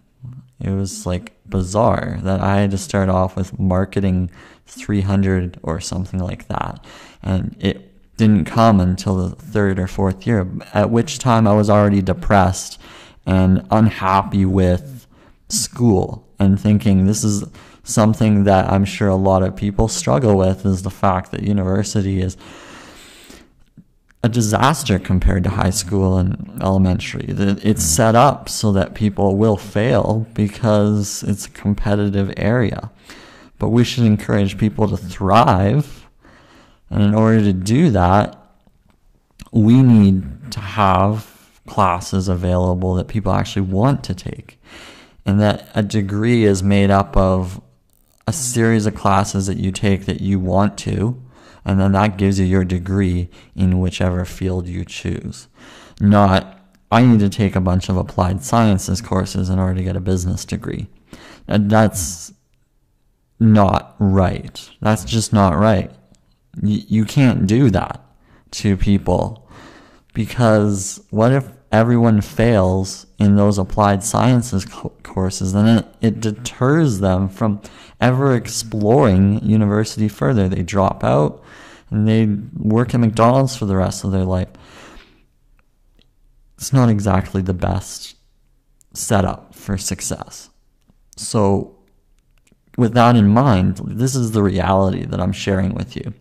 It 0.59 0.71
was 0.71 1.05
like 1.05 1.36
bizarre 1.49 2.19
that 2.23 2.39
I 2.41 2.61
had 2.61 2.71
to 2.71 2.77
start 2.77 3.09
off 3.09 3.35
with 3.35 3.59
marketing 3.59 4.29
300 4.65 5.59
or 5.63 5.79
something 5.79 6.19
like 6.19 6.47
that. 6.47 6.83
And 7.23 7.55
it 7.59 8.15
didn't 8.17 8.45
come 8.45 8.79
until 8.79 9.15
the 9.15 9.35
third 9.35 9.79
or 9.79 9.87
fourth 9.87 10.25
year, 10.25 10.47
at 10.73 10.89
which 10.89 11.19
time 11.19 11.47
I 11.47 11.53
was 11.53 11.69
already 11.69 12.01
depressed 12.01 12.79
and 13.25 13.65
unhappy 13.71 14.45
with 14.45 15.07
school 15.49 16.27
and 16.39 16.59
thinking 16.59 17.05
this 17.05 17.23
is 17.23 17.43
something 17.83 18.43
that 18.43 18.69
I'm 18.69 18.85
sure 18.85 19.07
a 19.07 19.15
lot 19.15 19.43
of 19.43 19.55
people 19.55 19.87
struggle 19.87 20.37
with 20.37 20.65
is 20.65 20.83
the 20.83 20.89
fact 20.89 21.31
that 21.31 21.43
university 21.43 22.21
is 22.21 22.35
a 24.27 24.29
disaster 24.29 24.99
compared 24.99 25.43
to 25.45 25.49
high 25.49 25.69
school 25.71 26.17
and 26.17 26.59
elementary. 26.61 27.25
It's 27.29 27.83
mm. 27.83 27.95
set 27.95 28.15
up 28.15 28.49
so 28.49 28.73
that 28.73 28.93
people 28.93 29.37
will 29.37 29.57
fail 29.57 30.27
because 30.33 31.23
it's 31.23 31.45
a 31.47 31.49
competitive 31.49 32.33
area. 32.35 32.91
But 33.57 33.69
we 33.69 33.83
should 33.83 34.03
encourage 34.03 34.57
people 34.57 34.87
to 34.89 34.97
thrive. 34.97 36.07
And 36.89 37.01
in 37.01 37.15
order 37.15 37.41
to 37.41 37.53
do 37.53 37.89
that, 37.91 38.37
we 39.51 39.81
need 39.81 40.51
to 40.51 40.59
have 40.59 41.61
classes 41.65 42.27
available 42.27 42.95
that 42.95 43.07
people 43.07 43.31
actually 43.31 43.63
want 43.63 44.03
to 44.03 44.13
take. 44.13 44.59
And 45.25 45.39
that 45.39 45.69
a 45.73 45.83
degree 45.83 46.43
is 46.43 46.61
made 46.61 46.91
up 46.91 47.15
of 47.15 47.61
a 48.27 48.33
series 48.33 48.85
of 48.85 48.93
classes 48.93 49.47
that 49.47 49.57
you 49.57 49.71
take 49.71 50.05
that 50.05 50.19
you 50.19 50.37
want 50.37 50.77
to 50.79 51.21
and 51.67 51.81
then 51.81 51.91
that 51.91 52.17
gives 52.17 52.39
you 52.39 52.45
your 52.45 52.63
degree 52.63 53.29
in 53.53 53.81
whichever 53.81 54.23
field 54.23 54.69
you 54.69 54.85
choose. 54.85 55.49
Not, 55.99 56.57
I 56.89 57.03
need 57.03 57.19
to 57.19 57.27
take 57.27 57.57
a 57.57 57.61
bunch 57.61 57.89
of 57.89 57.97
applied 57.97 58.41
sciences 58.41 59.01
courses 59.01 59.49
in 59.49 59.59
order 59.59 59.75
to 59.75 59.83
get 59.83 59.97
a 59.97 59.99
business 59.99 60.45
degree. 60.45 60.87
And 61.45 61.69
that's 61.69 62.31
not 63.37 63.97
right. 63.99 64.69
That's 64.79 65.03
just 65.03 65.33
not 65.33 65.57
right. 65.57 65.91
Y- 66.63 66.85
you 66.87 67.03
can't 67.03 67.45
do 67.45 67.69
that 67.71 68.01
to 68.51 68.77
people 68.77 69.45
because 70.13 71.03
what 71.09 71.33
if 71.33 71.51
everyone 71.69 72.21
fails 72.21 73.07
in 73.19 73.35
those 73.35 73.57
applied 73.57 74.05
sciences 74.05 74.63
co- 74.63 74.93
courses, 75.03 75.51
then 75.51 75.79
it, 75.79 75.85
it 75.99 76.19
deters 76.21 76.99
them 76.99 77.27
from 77.27 77.61
ever 77.99 78.33
exploring 78.33 79.43
university 79.43 80.07
further. 80.07 80.47
They 80.47 80.63
drop 80.63 81.03
out 81.03 81.43
and 81.89 82.07
they 82.07 82.25
work 82.57 82.93
at 82.93 82.99
McDonald's 82.99 83.55
for 83.55 83.65
the 83.65 83.75
rest 83.75 84.03
of 84.03 84.11
their 84.11 84.25
life. 84.25 84.49
It's 86.57 86.73
not 86.73 86.89
exactly 86.89 87.41
the 87.41 87.53
best 87.53 88.15
setup 88.93 89.53
for 89.53 89.77
success. 89.77 90.49
So, 91.15 91.75
with 92.77 92.93
that 92.93 93.15
in 93.15 93.27
mind, 93.27 93.77
this 93.85 94.15
is 94.15 94.31
the 94.31 94.43
reality 94.43 95.05
that 95.05 95.19
I'm 95.19 95.31
sharing 95.31 95.73
with 95.73 95.95
you 95.95 96.13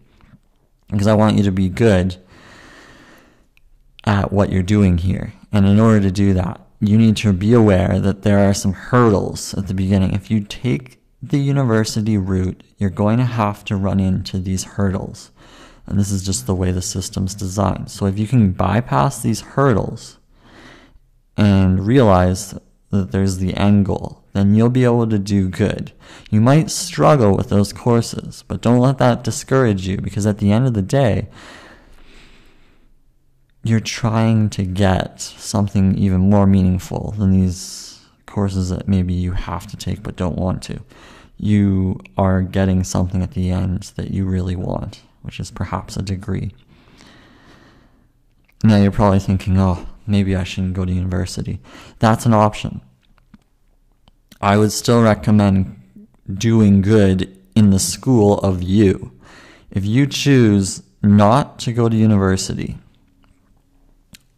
because 0.90 1.06
I 1.06 1.14
want 1.14 1.36
you 1.36 1.42
to 1.44 1.52
be 1.52 1.68
good 1.68 2.16
at 4.04 4.32
what 4.32 4.50
you're 4.50 4.62
doing 4.62 4.98
here. 4.98 5.32
And 5.52 5.66
in 5.66 5.80
order 5.80 6.00
to 6.00 6.10
do 6.10 6.32
that, 6.34 6.60
you 6.80 6.96
need 6.96 7.16
to 7.18 7.32
be 7.32 7.52
aware 7.52 7.98
that 8.00 8.22
there 8.22 8.38
are 8.38 8.54
some 8.54 8.72
hurdles 8.72 9.54
at 9.54 9.66
the 9.66 9.74
beginning. 9.74 10.12
If 10.12 10.30
you 10.30 10.40
take 10.40 11.00
the 11.22 11.38
university 11.38 12.16
route, 12.16 12.62
you're 12.78 12.90
going 12.90 13.18
to 13.18 13.24
have 13.24 13.64
to 13.64 13.76
run 13.76 14.00
into 14.00 14.38
these 14.38 14.64
hurdles. 14.64 15.30
And 15.86 15.98
this 15.98 16.10
is 16.10 16.24
just 16.24 16.46
the 16.46 16.54
way 16.54 16.72
the 16.72 16.82
system's 16.82 17.34
designed. 17.34 17.90
So 17.90 18.06
if 18.06 18.18
you 18.18 18.26
can 18.26 18.52
bypass 18.52 19.22
these 19.22 19.40
hurdles 19.40 20.18
and 21.36 21.86
realize 21.86 22.54
that 22.90 23.12
there's 23.12 23.38
the 23.38 23.54
end 23.54 23.86
goal, 23.86 24.24
then 24.32 24.54
you'll 24.54 24.68
be 24.68 24.84
able 24.84 25.08
to 25.08 25.18
do 25.18 25.48
good. 25.48 25.92
You 26.30 26.40
might 26.40 26.70
struggle 26.70 27.36
with 27.36 27.48
those 27.48 27.72
courses, 27.72 28.44
but 28.48 28.60
don't 28.60 28.80
let 28.80 28.98
that 28.98 29.22
discourage 29.22 29.86
you 29.86 29.98
because 29.98 30.26
at 30.26 30.38
the 30.38 30.50
end 30.50 30.66
of 30.66 30.74
the 30.74 30.82
day, 30.82 31.28
you're 33.62 33.80
trying 33.80 34.48
to 34.50 34.64
get 34.64 35.20
something 35.20 35.96
even 35.98 36.20
more 36.20 36.46
meaningful 36.46 37.14
than 37.18 37.32
these 37.32 38.04
courses 38.26 38.70
that 38.70 38.86
maybe 38.86 39.14
you 39.14 39.32
have 39.32 39.66
to 39.66 39.76
take 39.76 40.02
but 40.02 40.16
don't 40.16 40.36
want 40.36 40.62
to. 40.62 40.80
You 41.36 42.00
are 42.16 42.42
getting 42.42 42.84
something 42.84 43.22
at 43.22 43.32
the 43.32 43.50
end 43.50 43.92
that 43.96 44.10
you 44.10 44.24
really 44.24 44.56
want 44.56 45.02
which 45.26 45.40
is 45.40 45.50
perhaps 45.50 45.96
a 45.96 46.02
degree. 46.02 46.52
Now 48.64 48.76
you're 48.76 48.92
probably 48.92 49.18
thinking, 49.18 49.58
oh, 49.58 49.86
maybe 50.06 50.34
I 50.34 50.44
shouldn't 50.44 50.74
go 50.74 50.84
to 50.84 50.92
university. 50.92 51.60
That's 51.98 52.24
an 52.24 52.32
option. 52.32 52.80
I 54.40 54.56
would 54.56 54.72
still 54.72 55.02
recommend 55.02 55.82
doing 56.32 56.80
good 56.80 57.36
in 57.54 57.70
the 57.70 57.78
school 57.78 58.38
of 58.38 58.62
you. 58.62 59.12
If 59.70 59.84
you 59.84 60.06
choose 60.06 60.82
not 61.02 61.58
to 61.60 61.72
go 61.72 61.88
to 61.88 61.96
university, 61.96 62.78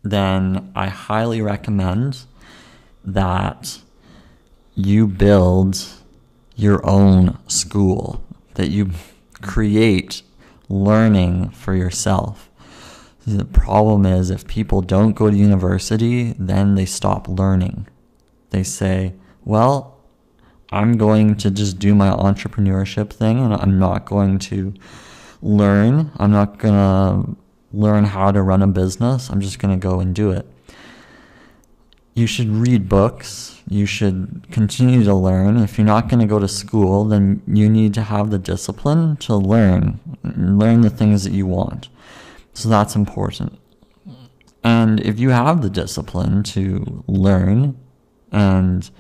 then 0.03 0.73
I 0.75 0.89
highly 0.89 1.43
recommend 1.43 2.21
that 3.05 3.79
you 4.75 5.07
build 5.07 5.85
your 6.57 6.85
own 6.87 7.39
school, 7.47 8.23
that 8.55 8.69
you 8.69 8.91
create 9.41 10.23
learning 10.69 11.51
for 11.51 11.75
yourself. 11.75 12.51
The 13.27 13.45
problem 13.45 14.07
is 14.07 14.31
if 14.31 14.47
people 14.47 14.81
don't 14.81 15.13
go 15.13 15.31
to 15.31 15.37
university, 15.37 16.35
then 16.39 16.75
they 16.75 16.87
stop 16.87 17.29
learning. 17.29 17.87
They 18.51 18.63
say, 18.63 19.15
well, 19.45 19.99
I'm 20.71 20.97
going 20.97 21.37
to 21.37 21.51
just 21.51 21.79
do 21.79 21.95
my 21.95 22.09
entrepreneurship 22.09 23.11
thing 23.13 23.39
and 23.39 23.55
I'm 23.55 23.79
not 23.79 24.05
going 24.05 24.39
to 24.41 24.75
learn. 25.43 26.11
I'm 26.17 26.31
not 26.31 26.59
going 26.59 26.75
to 26.75 27.37
learn 27.73 28.05
how 28.05 28.33
to 28.33 28.43
run 28.43 28.63
a 28.63 28.67
business. 28.67 29.31
I'm 29.31 29.41
just 29.41 29.59
going 29.59 29.79
to 29.79 29.83
go 29.83 30.01
and 30.01 30.15
do 30.15 30.31
it. 30.31 30.47
You 32.19 32.27
should 32.27 32.49
read 32.49 32.89
books. 32.89 33.63
You 33.69 33.87
should 33.87 34.47
continue 34.51 35.05
to 35.05 35.15
learn. 35.15 35.57
If 35.57 35.79
you're 35.79 35.87
not 35.87 36.09
going 36.09 36.19
to 36.19 36.27
go 36.27 36.41
to 36.41 36.49
school, 36.49 37.05
then 37.05 37.43
you 37.47 37.69
need 37.69 37.95
to 37.95 38.03
have 38.03 38.31
the 38.31 38.41
discipline 38.41 39.17
to 39.19 39.37
learn, 39.37 40.01
learn 40.25 40.81
the 40.81 40.91
things 40.91 41.23
that 41.23 41.33
you 41.33 41.47
want. 41.47 41.89
So 42.55 42.69
that's 42.69 42.97
important. 42.97 43.57
And 44.65 44.99
if 44.99 45.21
you 45.21 45.31
have 45.31 45.63
the 45.63 45.71
discipline 45.71 46.43
to 46.55 47.05
learn 47.07 47.79
and 48.33 48.91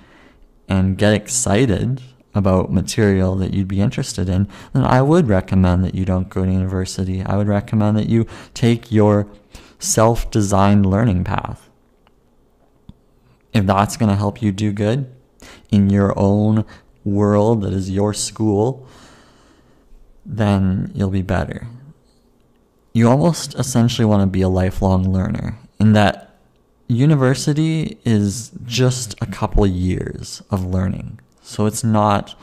and 0.68 0.96
get 0.96 1.12
excited 1.12 2.02
about 2.36 2.70
material 2.70 3.34
that 3.36 3.52
you'd 3.52 3.66
be 3.66 3.80
interested 3.80 4.28
in, 4.28 4.46
then 4.74 4.84
I 4.84 5.02
would 5.02 5.26
recommend 5.26 5.82
that 5.82 5.96
you 5.96 6.04
don't 6.04 6.28
go 6.28 6.44
to 6.44 6.52
university. 6.52 7.22
I 7.22 7.36
would 7.36 7.48
recommend 7.48 7.96
that 7.96 8.08
you 8.08 8.28
take 8.54 8.92
your 8.92 9.26
self 9.80 10.30
designed 10.30 10.86
learning 10.86 11.24
path. 11.24 11.67
If 13.52 13.66
that's 13.66 13.96
going 13.96 14.10
to 14.10 14.16
help 14.16 14.42
you 14.42 14.52
do 14.52 14.72
good 14.72 15.10
in 15.70 15.90
your 15.90 16.18
own 16.18 16.64
world 17.04 17.62
that 17.62 17.72
is 17.72 17.90
your 17.90 18.12
school, 18.12 18.86
then 20.24 20.90
you'll 20.94 21.10
be 21.10 21.22
better. 21.22 21.66
You 22.92 23.08
almost 23.08 23.54
essentially 23.54 24.04
want 24.04 24.22
to 24.22 24.26
be 24.26 24.42
a 24.42 24.48
lifelong 24.48 25.12
learner 25.12 25.58
in 25.78 25.92
that 25.92 26.36
university 26.88 27.98
is 28.04 28.50
just 28.64 29.14
a 29.20 29.26
couple 29.26 29.66
years 29.66 30.42
of 30.50 30.64
learning. 30.64 31.20
So 31.42 31.66
it's 31.66 31.84
not 31.84 32.34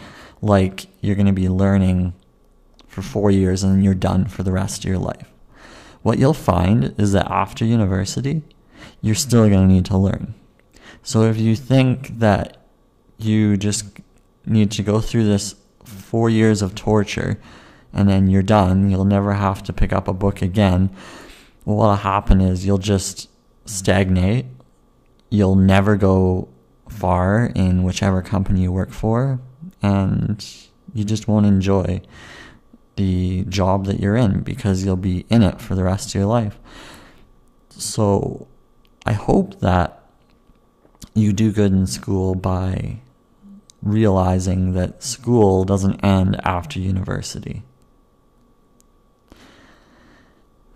like 0.42 0.88
you're 1.02 1.16
going 1.16 1.26
to 1.26 1.34
be 1.34 1.50
learning 1.50 2.14
for 2.88 3.02
four 3.02 3.32
years 3.32 3.64
and 3.64 3.84
you're 3.84 3.94
done 3.94 4.26
for 4.26 4.44
the 4.44 4.52
rest 4.52 4.86
of 4.86 4.90
your 4.90 5.00
life. 5.00 5.28
What 6.02 6.20
you'll 6.20 6.34
find 6.34 6.94
is 7.00 7.12
that 7.14 7.30
after 7.30 7.66
university, 7.66 8.44
you're 9.02 9.16
still 9.16 9.50
going 9.50 9.68
to 9.68 9.74
need 9.74 9.86
to 9.86 9.98
learn. 9.98 10.36
So 11.06 11.22
if 11.22 11.38
you 11.38 11.56
think 11.56 12.18
that 12.18 12.58
you 13.20 13.58
just 13.58 13.86
need 14.44 14.72
to 14.72 14.82
go 14.82 15.00
through 15.00 15.26
this 15.26 15.54
four 15.84 16.32
years 16.32 16.64
of 16.64 16.74
torture 16.74 17.40
and 17.94 18.10
then 18.10 18.28
you're 18.28 18.42
done, 18.42 18.90
you'll 18.90 19.06
never 19.06 19.34
have 19.34 19.62
to 19.64 19.72
pick 19.72 19.94
up 19.94 20.08
a 20.08 20.14
book 20.14 20.42
again. 20.42 20.90
what'll 21.64 21.98
happen 21.98 22.42
is 22.42 22.66
you'll 22.66 22.80
just 22.80 23.30
stagnate. 23.66 24.48
You'll 25.30 25.56
never 25.56 25.96
go 25.96 26.50
far 26.90 27.52
in 27.54 27.84
whichever 27.84 28.24
company 28.24 28.64
you 28.64 28.72
work 28.72 28.92
for, 28.92 29.40
and 29.84 30.44
you 30.94 31.04
just 31.04 31.28
won't 31.28 31.46
enjoy 31.46 32.02
the 32.96 33.46
job 33.46 33.86
that 33.86 34.00
you're 34.00 34.16
in 34.16 34.42
because 34.42 34.84
you'll 34.84 34.96
be 34.96 35.26
in 35.30 35.44
it 35.44 35.62
for 35.62 35.76
the 35.76 35.84
rest 35.84 36.10
of 36.10 36.16
your 36.16 36.26
life. 36.26 36.58
So 37.70 38.48
I 39.06 39.14
hope 39.14 39.60
that 39.60 40.05
you 41.16 41.34
do 41.34 41.52
good 41.52 41.72
in 41.72 41.88
school 41.88 42.36
by 42.36 43.00
realizing 43.82 44.74
that 44.74 45.02
school 45.02 45.64
doesn't 45.64 46.04
end 46.04 46.40
after 46.44 46.80
university. 46.80 47.64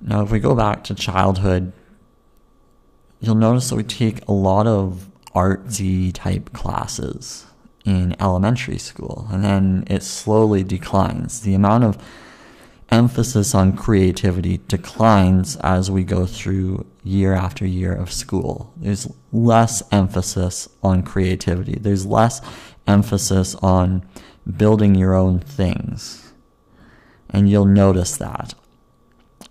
Now, 0.02 0.21
if 0.21 0.32
we 0.32 0.39
go 0.39 0.56
back 0.56 0.84
to 0.86 0.95
childhood, 0.95 1.73
you'll 3.19 3.36
notice 3.36 3.69
that 3.69 3.75
we 3.75 3.84
take 3.84 4.25
a 4.28 4.32
lot 4.32 4.65
of 4.65 5.10
artsy 5.36 6.12
type 6.13 6.54
classes 6.54 7.45
in 7.84 8.15
elementary 8.19 8.78
school, 8.78 9.28
and 9.32 9.43
then 9.43 9.84
it 9.88 10.04
slowly 10.04 10.63
declines. 10.63 11.41
The 11.41 11.54
amount 11.54 11.84
of 11.84 11.97
emphasis 12.89 13.54
on 13.54 13.75
creativity 13.75 14.62
declines 14.67 15.58
as 15.58 15.91
we 15.91 16.04
go 16.04 16.25
through 16.25 16.86
year 17.09 17.33
after 17.33 17.65
year 17.65 17.93
of 17.93 18.11
school. 18.11 18.71
There's 18.77 19.11
less 19.31 19.81
emphasis 19.91 20.69
on 20.83 21.03
creativity, 21.03 21.77
there's 21.79 22.05
less 22.05 22.41
emphasis 22.87 23.55
on 23.55 24.07
building 24.57 24.95
your 24.95 25.15
own 25.15 25.39
things. 25.39 26.33
And 27.29 27.49
you'll 27.49 27.65
notice 27.65 28.17
that 28.17 28.53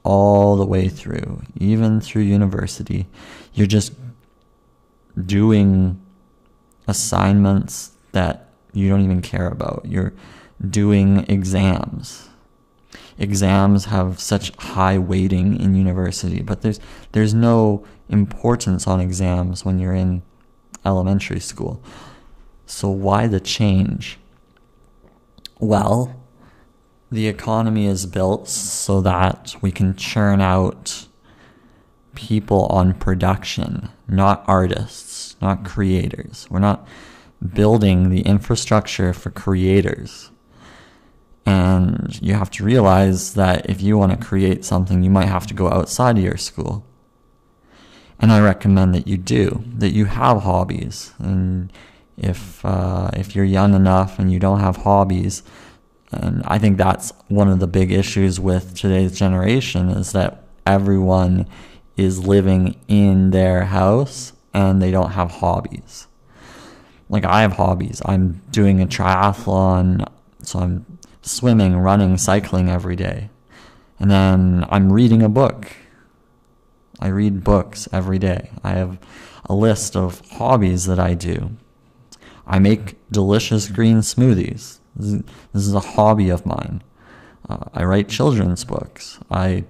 all 0.03 0.57
the 0.57 0.67
way 0.67 0.89
through, 0.89 1.43
even 1.57 2.01
through 2.01 2.23
university. 2.23 3.07
You're 3.55 3.67
just 3.67 3.93
doing 5.27 6.01
assignments 6.87 7.93
that 8.13 8.49
you 8.73 8.89
don't 8.89 9.03
even 9.03 9.23
care 9.23 9.49
about. 9.49 9.83
You're 9.85 10.13
doing 10.69 11.25
exams. 11.29 12.28
Exams 13.19 13.87
have 13.87 14.21
such 14.21 14.55
high 14.57 14.99
weighting 14.99 15.61
in 15.61 15.75
university, 15.75 16.41
but 16.41 16.63
there's 16.63 16.79
there's 17.13 17.35
no 17.35 17.85
importance 18.09 18.87
on 18.87 19.01
exams 19.01 19.65
when 19.65 19.79
you're 19.79 19.95
in 19.95 20.23
elementary 20.85 21.41
school. 21.41 21.83
So 22.67 22.89
why 22.89 23.27
the 23.27 23.41
change? 23.41 24.19
Well, 25.59 26.15
the 27.11 27.27
economy 27.27 27.87
is 27.87 28.07
built 28.07 28.49
so 28.49 29.01
that 29.01 29.57
we 29.61 29.73
can 29.73 29.97
churn 29.97 30.41
out 30.41 31.07
people 32.15 32.67
on 32.67 32.95
production, 32.95 33.89
not 34.07 34.45
artists, 34.47 35.37
not 35.41 35.65
creators. 35.65 36.47
We're 36.51 36.59
not 36.59 36.87
building 37.55 38.11
the 38.11 38.23
infrastructure 38.23 39.13
for 39.13 39.31
creators. 39.31 40.28
And 41.49 42.21
you 42.21 42.35
have 42.35 42.51
to 42.51 42.63
realize 42.63 43.33
that 43.33 43.71
if 43.71 43.81
you 43.81 43.97
want 43.97 44.13
to 44.13 44.19
create 44.19 44.67
something, 44.67 45.03
you 45.03 45.09
might 45.09 45.29
have 45.29 45.47
to 45.47 45.55
go 45.55 45.71
outside 45.71 46.19
of 46.19 46.23
your 46.23 46.37
school. 46.37 46.85
And 48.21 48.31
I 48.31 48.39
recommend 48.39 48.95
that 48.95 49.09
you 49.09 49.17
do, 49.17 49.65
that 49.77 49.95
you 49.95 50.05
have 50.05 50.43
hobbies. 50.43 51.15
And 51.19 51.73
if, 52.19 52.63
uh, 52.67 53.09
if 53.15 53.35
you're 53.35 53.47
young 53.47 53.73
enough 53.73 54.19
and 54.19 54.31
you 54.31 54.39
don't 54.39 54.61
have 54.61 54.77
hobbies, 54.77 55.43
and 56.13 56.43
I 56.45 56.59
think 56.59 56.77
that's 56.77 57.15
one 57.29 57.49
of 57.49 57.61
the 57.61 57.67
big 57.67 57.93
issues 57.93 58.39
with 58.39 58.75
today's 58.75 59.19
generation 59.19 59.89
is 59.89 60.13
that 60.13 60.45
everyone 60.67 61.47
is 61.97 62.27
living 62.27 62.79
in 62.89 63.31
their 63.31 63.65
house 63.65 64.35
and 64.53 64.83
they 64.83 64.91
don't 64.91 65.13
have 65.13 65.31
hobbies. 65.31 66.09
Like 67.09 67.25
I 67.25 67.41
have 67.41 67.55
hobbies. 67.55 68.03
I'm 68.05 68.43
doing 68.51 68.83
a 68.83 68.87
triathlon, 68.87 70.07
so 70.43 70.59
I'm 70.59 70.98
swimming, 71.29 71.77
running, 71.77 72.19
cycling 72.19 72.69
every 72.69 72.97
day. 72.97 73.31
And 73.99 74.11
then 74.11 74.65
I'm 74.69 74.93
reading 74.93 75.23
a 75.23 75.29
book. 75.29 75.73
I 77.01 77.09
read 77.09 77.45
books 77.45 77.89
every 77.93 78.19
day. 78.19 78.51
I 78.65 78.71
have 78.73 78.99
a 79.45 79.55
list 79.55 79.97
of 79.97 80.21
hobbies 80.33 80.87
that 80.87 80.99
I 80.99 81.15
do. 81.15 81.57
I 82.47 82.59
make 82.59 82.97
delicious 83.11 83.69
green 83.69 83.99
smoothies. 83.99 84.79
This 84.97 85.23
is 85.55 85.75
a 85.75 85.81
hobby 85.81 86.31
of 86.31 86.47
mine. 86.47 86.83
Uh, 87.49 87.65
I 87.73 87.85
write 87.85 88.09
children's 88.09 88.65
books. 88.65 89.19
I 89.31 89.65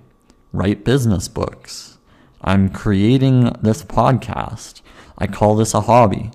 write 0.52 0.84
business 0.84 1.28
books. 1.28 1.98
I'm 2.40 2.68
creating 2.68 3.52
this 3.62 3.82
podcast. 3.82 4.80
I 5.18 5.26
call 5.26 5.56
this 5.56 5.74
a 5.74 5.82
hobby. 5.82 6.30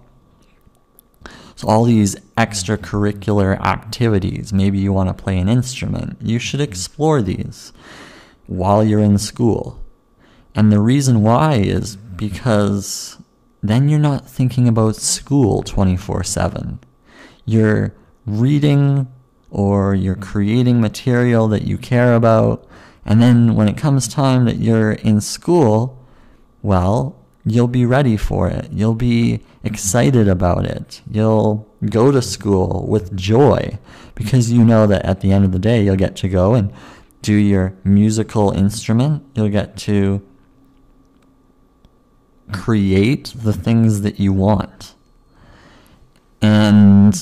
All 1.66 1.86
these 1.86 2.16
extracurricular 2.38 3.60
activities, 3.62 4.52
maybe 4.52 4.80
you 4.80 4.92
want 4.92 5.10
to 5.10 5.24
play 5.24 5.38
an 5.38 5.50
instrument, 5.50 6.18
you 6.22 6.40
should 6.40 6.62
explore 6.62 7.22
these 7.22 7.74
while 8.48 8.84
you're 8.84 9.00
in 9.00 9.18
school. 9.18 9.80
And 10.56 10.72
the 10.72 10.80
reason 10.80 11.24
why 11.24 11.56
is 11.56 11.96
because 11.96 13.18
then 13.62 13.90
you're 13.90 14.00
not 14.00 14.30
thinking 14.30 14.68
about 14.68 14.96
school 14.98 15.64
24 15.64 16.24
7. 16.24 16.80
You're 17.46 17.94
reading 18.26 19.08
or 19.50 19.94
you're 19.96 20.16
creating 20.16 20.82
material 20.82 21.48
that 21.48 21.64
you 21.64 21.78
care 21.78 22.16
about. 22.16 22.68
And 23.06 23.22
then 23.22 23.56
when 23.56 23.68
it 23.68 23.78
comes 23.78 24.08
time 24.08 24.46
that 24.46 24.58
you're 24.58 24.94
in 24.94 25.22
school, 25.22 26.04
well, 26.62 27.16
you'll 27.46 27.68
be 27.68 27.86
ready 27.86 28.18
for 28.18 28.48
it. 28.48 28.70
You'll 28.72 28.96
be 28.96 29.42
Mm-hmm. 29.64 29.74
excited 29.74 30.28
about 30.28 30.66
it. 30.66 31.02
You'll 31.10 31.68
go 31.90 32.12
to 32.12 32.22
school 32.22 32.86
with 32.88 33.16
joy 33.16 33.80
because 34.14 34.52
you 34.52 34.64
know 34.64 34.86
that 34.88 35.06
at 35.06 35.22
the 35.22 35.32
end 35.32 35.46
of 35.46 35.54
the 35.54 35.60
day, 35.60 35.84
you'll 35.84 35.96
get 35.96 36.18
to 36.18 36.28
go 36.28 36.54
and 36.54 36.74
do 37.22 37.34
your 37.34 37.74
musical 37.86 38.52
instrument. 38.52 39.24
You'll 39.36 39.48
get 39.50 39.78
to 39.78 40.22
create 42.52 43.34
the 43.36 43.54
things 43.54 44.02
that 44.02 44.20
you 44.20 44.34
want. 44.34 44.96
And 46.42 47.14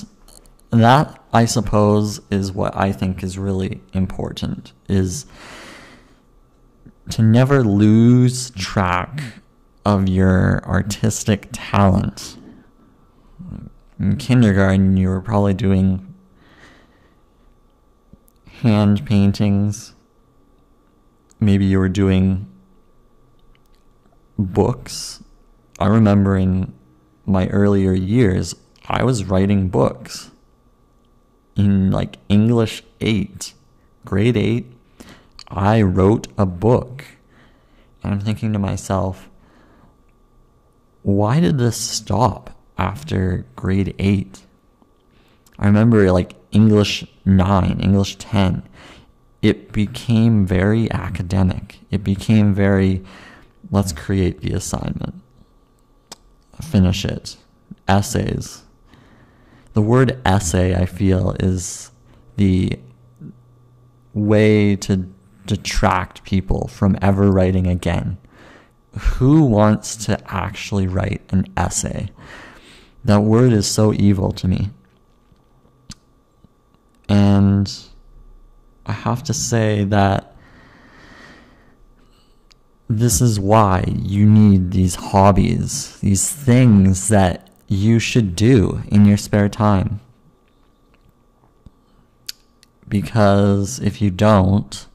that 0.71 1.23
I 1.31 1.45
suppose 1.45 2.21
is 2.31 2.51
what 2.51 2.75
I 2.75 2.91
think 2.91 3.21
is 3.21 3.37
really 3.37 3.81
important 3.93 4.73
is 4.89 5.27
to 7.11 7.21
never 7.21 7.63
lose 7.63 8.49
track 8.51 9.21
of 9.85 10.07
your 10.07 10.63
artistic 10.65 11.49
talent. 11.51 12.37
In 13.99 14.17
kindergarten, 14.17 14.97
you 14.97 15.09
were 15.09 15.21
probably 15.21 15.53
doing 15.53 16.13
hand 18.61 19.05
paintings. 19.05 19.93
Maybe 21.39 21.65
you 21.65 21.79
were 21.79 21.89
doing 21.89 22.47
books. 24.37 25.23
I 25.79 25.87
remember 25.87 26.37
in 26.37 26.73
my 27.25 27.47
earlier 27.47 27.93
years, 27.93 28.55
I 28.87 29.03
was 29.03 29.25
writing 29.25 29.69
books 29.69 30.31
in 31.55 31.91
like 31.91 32.17
English 32.29 32.83
8, 32.99 33.53
grade 34.05 34.37
8. 34.37 34.65
I 35.47 35.81
wrote 35.81 36.27
a 36.37 36.45
book. 36.45 37.05
And 38.03 38.13
I'm 38.13 38.19
thinking 38.19 38.53
to 38.53 38.59
myself, 38.59 39.29
why 41.03 41.39
did 41.39 41.57
this 41.57 41.77
stop 41.77 42.51
after 42.77 43.45
grade 43.55 43.95
8? 43.97 44.41
I 45.57 45.65
remember 45.65 46.11
like 46.11 46.35
English 46.51 47.05
9, 47.25 47.79
English 47.79 48.17
10, 48.17 48.63
it 49.41 49.71
became 49.71 50.45
very 50.45 50.91
academic. 50.91 51.79
It 51.89 52.03
became 52.03 52.53
very, 52.53 53.03
let's 53.71 53.91
create 53.93 54.41
the 54.41 54.53
assignment, 54.53 55.15
finish 56.61 57.05
it, 57.05 57.37
essays. 57.87 58.63
The 59.73 59.81
word 59.81 60.19
essay, 60.25 60.75
I 60.75 60.85
feel, 60.85 61.35
is 61.39 61.91
the 62.35 62.77
way 64.13 64.75
to 64.75 65.09
detract 65.45 66.23
people 66.23 66.67
from 66.67 66.97
ever 67.01 67.31
writing 67.31 67.67
again. 67.67 68.17
Who 68.97 69.43
wants 69.43 69.95
to 70.05 70.19
actually 70.31 70.87
write 70.87 71.21
an 71.29 71.47
essay? 71.55 72.09
That 73.03 73.21
word 73.21 73.53
is 73.53 73.67
so 73.67 73.93
evil 73.93 74.31
to 74.33 74.47
me. 74.47 74.69
And 77.07 77.71
I 78.85 78.91
have 78.91 79.23
to 79.23 79.33
say 79.33 79.83
that 79.85 80.35
this 82.89 83.21
is 83.21 83.39
why 83.39 83.85
you 83.87 84.25
need 84.25 84.71
these 84.71 84.95
hobbies, 84.95 85.97
these 86.01 86.29
things 86.29 87.07
that 87.07 87.49
you 87.67 87.99
should 87.99 88.35
do 88.35 88.81
in 88.89 89.05
your 89.05 89.17
spare 89.17 89.47
time. 89.47 90.01
Because 92.87 93.79
if 93.79 94.01
you 94.01 94.11
don't, 94.11 94.87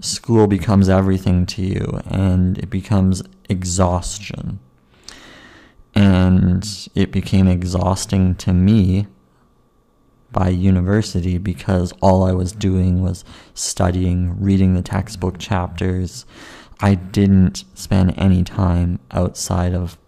school 0.00 0.46
becomes 0.46 0.88
everything 0.88 1.46
to 1.46 1.62
you 1.62 2.00
and 2.06 2.58
it 2.58 2.70
becomes 2.70 3.22
exhaustion. 3.48 4.58
And 5.94 6.88
it 6.94 7.10
became 7.10 7.48
exhausting 7.48 8.34
to 8.36 8.52
me 8.52 9.06
by 10.32 10.48
university 10.48 11.38
because 11.38 11.92
all 12.00 12.22
I 12.22 12.32
was 12.32 12.52
doing 12.52 13.02
was 13.02 13.24
studying, 13.54 14.40
reading 14.40 14.74
the 14.74 14.82
textbook 14.82 15.38
chapters. 15.38 16.24
I 16.80 16.94
didn't 16.94 17.64
spend 17.74 18.14
any 18.16 18.44
time 18.44 19.00
outside 19.10 19.74
of 19.74 19.98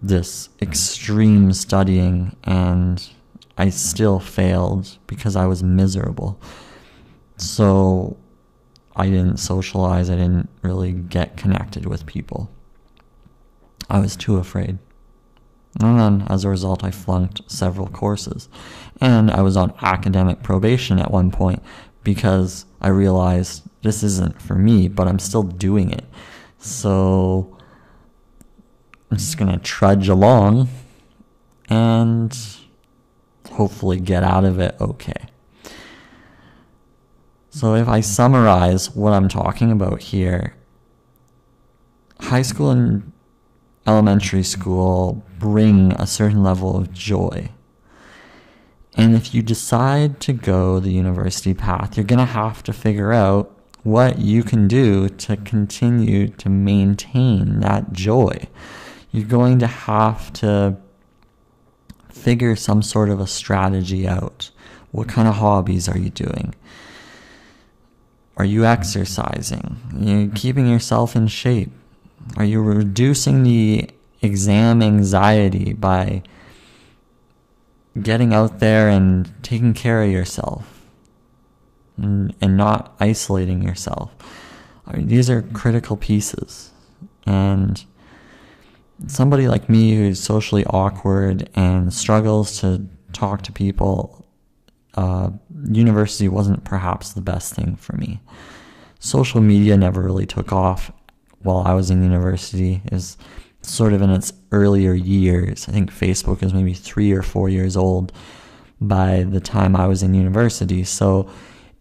this 0.00 0.50
extreme 0.62 1.52
studying, 1.52 2.36
and 2.44 3.08
I 3.56 3.70
still 3.70 4.20
failed 4.20 4.98
because 5.06 5.34
I 5.34 5.46
was 5.46 5.62
miserable. 5.62 6.40
So 7.36 8.16
I 8.98 9.08
didn't 9.08 9.38
socialize, 9.38 10.10
I 10.10 10.16
didn't 10.16 10.48
really 10.62 10.92
get 10.92 11.36
connected 11.36 11.86
with 11.86 12.04
people. 12.04 12.50
I 13.88 14.00
was 14.00 14.16
too 14.16 14.36
afraid. 14.36 14.78
And 15.80 16.00
then, 16.00 16.26
as 16.28 16.44
a 16.44 16.48
result, 16.48 16.82
I 16.82 16.90
flunked 16.90 17.48
several 17.50 17.86
courses. 17.86 18.48
And 19.00 19.30
I 19.30 19.42
was 19.42 19.56
on 19.56 19.72
academic 19.80 20.42
probation 20.42 20.98
at 20.98 21.10
one 21.10 21.30
point 21.30 21.62
because 22.02 22.66
I 22.80 22.88
realized 22.88 23.62
this 23.82 24.02
isn't 24.02 24.42
for 24.42 24.56
me, 24.56 24.88
but 24.88 25.06
I'm 25.06 25.18
still 25.20 25.44
doing 25.44 25.90
it. 25.90 26.04
So 26.58 27.56
I'm 29.10 29.18
just 29.18 29.38
going 29.38 29.52
to 29.52 29.58
trudge 29.58 30.08
along 30.08 30.68
and 31.68 32.36
hopefully 33.52 34.00
get 34.00 34.24
out 34.24 34.44
of 34.44 34.58
it 34.58 34.74
okay. 34.80 35.28
So, 37.50 37.74
if 37.74 37.88
I 37.88 38.00
summarize 38.00 38.94
what 38.94 39.14
I'm 39.14 39.28
talking 39.28 39.72
about 39.72 40.02
here, 40.02 40.54
high 42.20 42.42
school 42.42 42.70
and 42.70 43.12
elementary 43.86 44.42
school 44.42 45.24
bring 45.38 45.92
a 45.92 46.06
certain 46.06 46.42
level 46.42 46.76
of 46.76 46.92
joy. 46.92 47.48
And 48.94 49.14
if 49.14 49.34
you 49.34 49.42
decide 49.42 50.20
to 50.20 50.32
go 50.32 50.78
the 50.78 50.90
university 50.90 51.54
path, 51.54 51.96
you're 51.96 52.04
going 52.04 52.18
to 52.18 52.24
have 52.24 52.62
to 52.64 52.72
figure 52.72 53.12
out 53.12 53.50
what 53.82 54.18
you 54.18 54.42
can 54.42 54.68
do 54.68 55.08
to 55.08 55.36
continue 55.36 56.28
to 56.28 56.48
maintain 56.50 57.60
that 57.60 57.92
joy. 57.92 58.48
You're 59.10 59.24
going 59.24 59.58
to 59.60 59.66
have 59.66 60.32
to 60.34 60.76
figure 62.10 62.56
some 62.56 62.82
sort 62.82 63.08
of 63.08 63.20
a 63.20 63.26
strategy 63.26 64.06
out. 64.06 64.50
What 64.90 65.08
kind 65.08 65.28
of 65.28 65.36
hobbies 65.36 65.88
are 65.88 65.98
you 65.98 66.10
doing? 66.10 66.54
Are 68.38 68.44
you 68.44 68.64
exercising? 68.64 69.76
Are 69.94 69.98
you 69.98 70.30
keeping 70.32 70.68
yourself 70.68 71.16
in 71.16 71.26
shape? 71.26 71.72
Are 72.36 72.44
you 72.44 72.62
reducing 72.62 73.42
the 73.42 73.90
exam 74.22 74.80
anxiety 74.80 75.72
by 75.72 76.22
getting 78.00 78.32
out 78.32 78.60
there 78.60 78.88
and 78.88 79.32
taking 79.42 79.74
care 79.74 80.04
of 80.04 80.10
yourself 80.10 80.86
and, 81.96 82.32
and 82.40 82.56
not 82.56 82.94
isolating 83.00 83.60
yourself? 83.60 84.12
I 84.86 84.96
mean, 84.98 85.08
these 85.08 85.28
are 85.28 85.42
critical 85.42 85.96
pieces. 85.96 86.70
And 87.26 87.84
somebody 89.08 89.48
like 89.48 89.68
me 89.68 89.96
who's 89.96 90.20
socially 90.20 90.64
awkward 90.66 91.50
and 91.56 91.92
struggles 91.92 92.60
to 92.60 92.86
talk 93.12 93.42
to 93.42 93.52
people, 93.52 94.17
uh, 94.98 95.30
university 95.70 96.28
wasn't 96.28 96.64
perhaps 96.64 97.12
the 97.12 97.20
best 97.20 97.54
thing 97.54 97.76
for 97.76 97.96
me. 97.96 98.20
Social 98.98 99.40
media 99.40 99.76
never 99.76 100.02
really 100.02 100.26
took 100.26 100.52
off 100.52 100.90
while 101.38 101.62
I 101.64 101.74
was 101.74 101.88
in 101.88 102.02
university 102.02 102.82
is 102.90 103.16
sort 103.62 103.92
of 103.92 104.02
in 104.02 104.10
its 104.10 104.32
earlier 104.50 104.94
years. 104.94 105.68
I 105.68 105.72
think 105.72 105.92
Facebook 105.92 106.42
is 106.42 106.52
maybe 106.52 106.74
three 106.74 107.12
or 107.12 107.22
four 107.22 107.48
years 107.48 107.76
old 107.76 108.12
by 108.80 109.22
the 109.22 109.38
time 109.38 109.76
I 109.76 109.86
was 109.86 110.02
in 110.02 110.14
university. 110.14 110.82
So 110.82 111.30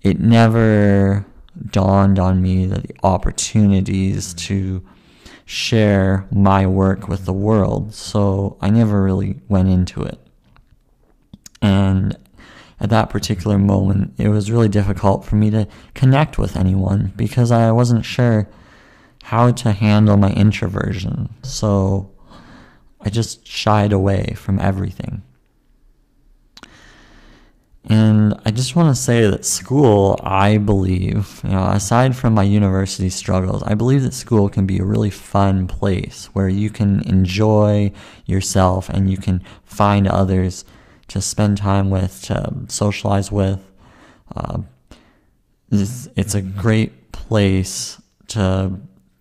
it 0.03 0.19
never 0.19 1.25
dawned 1.71 2.19
on 2.19 2.39
me 2.39 2.67
that 2.67 2.83
the 2.83 2.95
opportunities 3.01 4.35
to 4.35 4.85
share 5.45 6.27
my 6.31 6.67
work 6.67 7.07
with 7.07 7.25
the 7.25 7.33
world. 7.33 7.95
So 7.95 8.57
I 8.61 8.69
never 8.69 9.01
really 9.01 9.39
went 9.47 9.69
into 9.69 10.03
it. 10.03 10.19
And 11.63 12.15
at 12.79 12.89
that 12.89 13.09
particular 13.09 13.57
moment, 13.57 14.13
it 14.17 14.29
was 14.29 14.51
really 14.51 14.69
difficult 14.69 15.25
for 15.25 15.35
me 15.35 15.49
to 15.49 15.67
connect 15.95 16.37
with 16.37 16.55
anyone 16.55 17.11
because 17.15 17.51
I 17.51 17.71
wasn't 17.71 18.05
sure 18.05 18.47
how 19.23 19.51
to 19.51 19.71
handle 19.71 20.17
my 20.17 20.31
introversion. 20.31 21.33
So 21.41 22.11
I 23.01 23.09
just 23.09 23.47
shied 23.47 23.91
away 23.91 24.33
from 24.35 24.59
everything. 24.59 25.23
And 27.89 28.37
I 28.45 28.51
just 28.51 28.75
want 28.75 28.93
to 28.93 29.01
say 29.01 29.29
that 29.29 29.45
school, 29.45 30.19
I 30.21 30.57
believe, 30.57 31.39
you 31.43 31.51
know, 31.51 31.67
aside 31.67 32.17
from 32.17 32.33
my 32.33 32.43
university 32.43 33.09
struggles, 33.09 33.63
I 33.63 33.75
believe 33.75 34.03
that 34.03 34.13
school 34.13 34.49
can 34.49 34.65
be 34.65 34.79
a 34.79 34.83
really 34.83 35.09
fun 35.09 35.67
place 35.67 36.25
where 36.33 36.49
you 36.49 36.69
can 36.69 36.99
enjoy 37.07 37.93
yourself 38.25 38.89
and 38.89 39.09
you 39.09 39.17
can 39.17 39.41
find 39.63 40.05
others 40.05 40.65
to 41.09 41.21
spend 41.21 41.57
time 41.57 41.89
with, 41.89 42.21
to 42.23 42.53
socialize 42.67 43.31
with. 43.31 43.59
Uh, 44.35 44.59
it's, 45.71 46.07
it's 46.15 46.35
a 46.35 46.41
great 46.41 47.11
place 47.11 48.01
to 48.27 48.79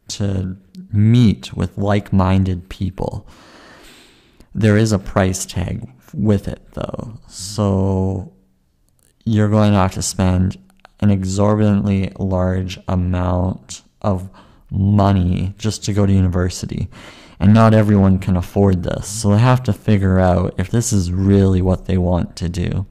to 0.08 0.56
meet 0.92 1.52
with 1.52 1.76
like 1.76 2.12
minded 2.12 2.68
people. 2.68 3.26
There 4.54 4.76
is 4.76 4.92
a 4.92 4.98
price 4.98 5.44
tag 5.44 5.88
with 6.14 6.48
it 6.48 6.62
though. 6.74 7.18
So 7.26 8.32
you're 9.24 9.48
going 9.48 9.72
to 9.72 9.78
have 9.78 9.94
to 9.94 10.02
spend 10.02 10.58
an 11.00 11.10
exorbitantly 11.10 12.12
large 12.18 12.78
amount 12.88 13.82
of 14.00 14.30
money 14.70 15.54
just 15.58 15.84
to 15.84 15.92
go 15.92 16.06
to 16.06 16.12
university. 16.12 16.88
And 17.38 17.52
not 17.52 17.74
everyone 17.74 18.18
can 18.18 18.36
afford 18.36 18.82
this. 18.82 19.06
So 19.06 19.30
they 19.30 19.38
have 19.38 19.62
to 19.64 19.72
figure 19.72 20.18
out 20.18 20.54
if 20.58 20.70
this 20.70 20.92
is 20.92 21.12
really 21.12 21.60
what 21.60 21.86
they 21.86 21.98
want 21.98 22.36
to 22.36 22.48
do. 22.48 22.86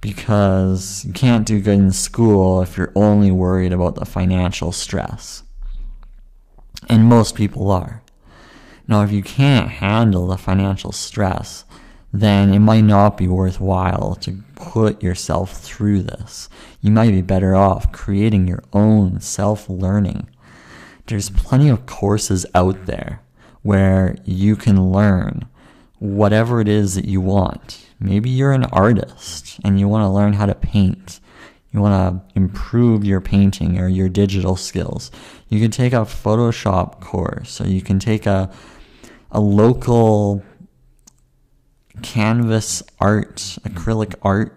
Because 0.00 1.04
you 1.06 1.12
can't 1.12 1.46
do 1.46 1.60
good 1.60 1.78
in 1.78 1.92
school 1.92 2.60
if 2.60 2.76
you're 2.76 2.92
only 2.94 3.30
worried 3.30 3.72
about 3.72 3.94
the 3.94 4.04
financial 4.04 4.72
stress. 4.72 5.42
And 6.88 7.06
most 7.06 7.34
people 7.34 7.70
are. 7.70 8.02
Now, 8.86 9.02
if 9.02 9.10
you 9.10 9.22
can't 9.22 9.70
handle 9.70 10.26
the 10.26 10.36
financial 10.36 10.92
stress, 10.92 11.64
then 12.12 12.52
it 12.52 12.58
might 12.60 12.82
not 12.82 13.16
be 13.16 13.26
worthwhile 13.26 14.14
to 14.20 14.42
put 14.54 15.02
yourself 15.02 15.60
through 15.62 16.02
this. 16.02 16.48
You 16.80 16.90
might 16.90 17.10
be 17.10 17.22
better 17.22 17.56
off 17.56 17.90
creating 17.90 18.46
your 18.46 18.62
own 18.72 19.20
self 19.20 19.68
learning. 19.68 20.28
There's 21.06 21.30
plenty 21.30 21.68
of 21.68 21.86
courses 21.86 22.46
out 22.54 22.86
there 22.86 23.20
where 23.62 24.16
you 24.24 24.56
can 24.56 24.92
learn 24.92 25.46
whatever 25.98 26.60
it 26.60 26.68
is 26.68 26.94
that 26.94 27.06
you 27.06 27.20
want. 27.20 27.86
Maybe 28.00 28.30
you're 28.30 28.52
an 28.52 28.64
artist 28.64 29.58
and 29.64 29.78
you 29.78 29.88
want 29.88 30.02
to 30.02 30.08
learn 30.08 30.34
how 30.34 30.46
to 30.46 30.54
paint. 30.54 31.20
You 31.72 31.80
want 31.80 31.94
to 31.94 32.38
improve 32.38 33.04
your 33.04 33.20
painting 33.20 33.78
or 33.78 33.88
your 33.88 34.08
digital 34.08 34.56
skills. 34.56 35.10
You 35.48 35.60
can 35.60 35.70
take 35.70 35.92
a 35.92 36.02
Photoshop 36.02 37.00
course 37.00 37.60
or 37.60 37.66
you 37.68 37.82
can 37.82 37.98
take 37.98 38.26
a 38.26 38.50
a 39.34 39.40
local 39.40 40.42
canvas 42.02 42.82
art, 43.00 43.58
acrylic 43.64 44.14
art 44.22 44.56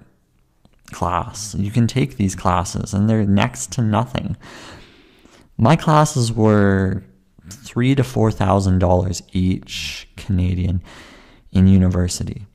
class. 0.91 1.55
You 1.55 1.71
can 1.71 1.87
take 1.87 2.17
these 2.17 2.35
classes 2.35 2.93
and 2.93 3.09
they're 3.09 3.25
next 3.25 3.71
to 3.73 3.81
nothing. 3.81 4.37
My 5.57 5.75
classes 5.75 6.31
were 6.31 7.03
three 7.49 7.95
to 7.95 8.03
four 8.03 8.31
thousand 8.31 8.79
dollars 8.79 9.23
each 9.31 10.07
Canadian 10.15 10.81
in 11.51 11.67
university. 11.67 12.45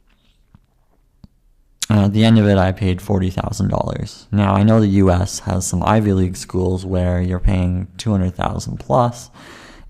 At 1.91 2.13
the 2.13 2.25
end 2.25 2.39
of 2.39 2.47
it, 2.47 2.59
I 2.59 2.73
paid 2.73 3.03
forty 3.03 3.31
thousand 3.31 3.69
dollars. 3.69 4.29
Now 4.31 4.55
I 4.55 4.63
know 4.63 4.81
the 4.81 4.87
U.S. 4.87 5.41
has 5.41 5.67
some 5.67 5.83
Ivy 5.83 6.13
League 6.13 6.37
schools 6.37 6.87
where 6.87 7.21
you're 7.21 7.41
paying 7.41 7.89
two 7.99 8.13
hundred 8.13 8.35
thousand 8.35 8.79
plus, 8.79 9.31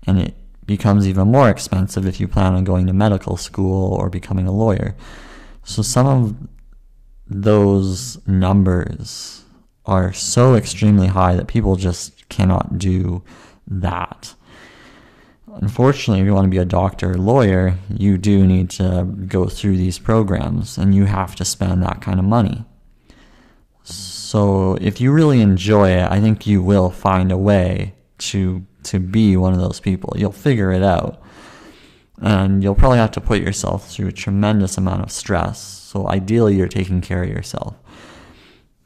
and 0.07 0.19
it 0.19 0.35
becomes 0.65 1.07
even 1.07 1.27
more 1.27 1.49
expensive 1.49 2.05
if 2.07 2.19
you 2.19 2.27
plan 2.27 2.53
on 2.53 2.63
going 2.63 2.87
to 2.87 2.93
medical 2.93 3.37
school 3.37 3.93
or 3.93 4.09
becoming 4.09 4.47
a 4.47 4.51
lawyer. 4.51 4.95
So 5.63 5.81
some 5.81 6.07
of 6.07 6.35
those 7.27 8.25
numbers 8.27 9.43
are 9.85 10.13
so 10.13 10.55
extremely 10.55 11.07
high 11.07 11.35
that 11.35 11.47
people 11.47 11.75
just 11.75 12.22
cannot 12.35 12.77
do 12.77 13.23
that. 13.67 14.33
Unfortunately, 15.55 16.21
if 16.21 16.25
you 16.25 16.33
want 16.33 16.45
to 16.45 16.49
be 16.49 16.57
a 16.57 16.65
doctor 16.65 17.11
or 17.11 17.15
lawyer, 17.15 17.77
you 17.89 18.17
do 18.17 18.45
need 18.45 18.69
to 18.71 19.05
go 19.27 19.45
through 19.45 19.77
these 19.77 19.99
programs 19.99 20.77
and 20.77 20.95
you 20.95 21.05
have 21.05 21.35
to 21.35 21.45
spend 21.45 21.83
that 21.83 22.01
kind 22.01 22.19
of 22.19 22.25
money. 22.25 22.65
So, 23.83 24.75
if 24.81 24.99
you 24.99 25.11
really 25.11 25.41
enjoy 25.41 25.89
it, 25.91 26.09
I 26.09 26.19
think 26.19 26.47
you 26.47 26.63
will 26.63 26.89
find 26.89 27.31
a 27.31 27.37
way 27.37 27.93
to 28.29 28.65
to 28.83 28.99
be 28.99 29.37
one 29.37 29.53
of 29.53 29.59
those 29.59 29.79
people. 29.79 30.13
You'll 30.17 30.31
figure 30.31 30.71
it 30.71 30.83
out. 30.83 31.21
And 32.21 32.63
you'll 32.63 32.75
probably 32.75 32.99
have 32.99 33.11
to 33.11 33.21
put 33.21 33.41
yourself 33.41 33.89
through 33.89 34.07
a 34.07 34.11
tremendous 34.11 34.77
amount 34.77 35.03
of 35.03 35.11
stress. 35.11 35.59
So 35.61 36.07
ideally, 36.07 36.55
you're 36.55 36.67
taking 36.67 37.01
care 37.01 37.23
of 37.23 37.29
yourself. 37.29 37.75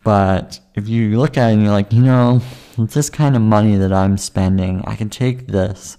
But 0.08 0.62
if 0.74 0.88
you 0.88 1.20
look 1.20 1.38
at 1.38 1.50
it 1.50 1.56
and 1.56 1.63
you're 1.63 1.74
like, 1.74 1.91
you 1.91 2.02
know, 2.02 2.41
this 2.78 3.10
kind 3.10 3.36
of 3.36 3.41
money 3.41 3.76
that 3.76 3.91
I'm 3.91 4.17
spending, 4.17 4.82
I 4.88 4.96
can 4.96 5.10
take 5.10 5.48
this 5.48 5.98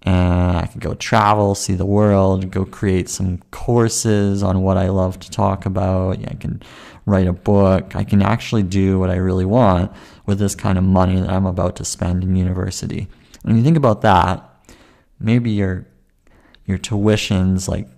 and 0.00 0.56
I 0.56 0.64
can 0.64 0.80
go 0.80 0.94
travel, 0.94 1.54
see 1.54 1.74
the 1.74 1.84
world, 1.84 2.50
go 2.50 2.64
create 2.64 3.10
some 3.10 3.42
courses 3.50 4.42
on 4.42 4.62
what 4.62 4.78
I 4.78 4.88
love 4.88 5.20
to 5.20 5.30
talk 5.30 5.66
about. 5.66 6.18
I 6.26 6.32
can 6.32 6.62
write 7.04 7.26
a 7.26 7.34
book. 7.34 7.94
I 7.94 8.04
can 8.04 8.22
actually 8.22 8.62
do 8.62 8.98
what 8.98 9.10
I 9.10 9.16
really 9.16 9.44
want 9.44 9.92
with 10.24 10.38
this 10.38 10.54
kind 10.54 10.78
of 10.78 10.84
money 10.84 11.20
that 11.20 11.28
I'm 11.28 11.44
about 11.44 11.76
to 11.76 11.84
spend 11.84 12.24
in 12.24 12.36
university. 12.36 13.06
When 13.42 13.58
you 13.58 13.62
think 13.62 13.76
about 13.76 14.00
that, 14.00 14.48
maybe 15.20 15.50
your 15.50 15.86
your 16.64 16.78
tuition's 16.78 17.68
like 17.68 17.95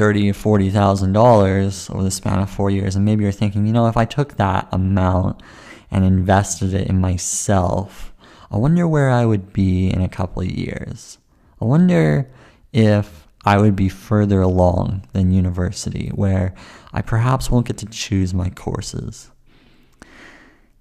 thirty 0.00 0.30
or 0.30 0.32
forty 0.32 0.70
thousand 0.70 1.12
dollars 1.12 1.90
over 1.90 2.02
the 2.02 2.10
span 2.10 2.38
of 2.38 2.48
four 2.48 2.70
years, 2.70 2.96
and 2.96 3.04
maybe 3.04 3.22
you're 3.22 3.30
thinking, 3.30 3.66
you 3.66 3.72
know, 3.74 3.86
if 3.86 3.98
I 3.98 4.06
took 4.06 4.36
that 4.36 4.66
amount 4.72 5.42
and 5.90 6.06
invested 6.06 6.72
it 6.72 6.88
in 6.88 6.98
myself, 6.98 8.10
I 8.50 8.56
wonder 8.56 8.88
where 8.88 9.10
I 9.10 9.26
would 9.26 9.52
be 9.52 9.90
in 9.90 10.00
a 10.00 10.08
couple 10.08 10.40
of 10.40 10.50
years. 10.50 11.18
I 11.60 11.66
wonder 11.66 12.30
if 12.72 13.28
I 13.44 13.58
would 13.58 13.76
be 13.76 13.90
further 13.90 14.40
along 14.40 15.06
than 15.12 15.32
university, 15.32 16.08
where 16.14 16.54
I 16.94 17.02
perhaps 17.02 17.50
won't 17.50 17.66
get 17.66 17.76
to 17.78 17.86
choose 17.86 18.32
my 18.32 18.48
courses. 18.48 19.30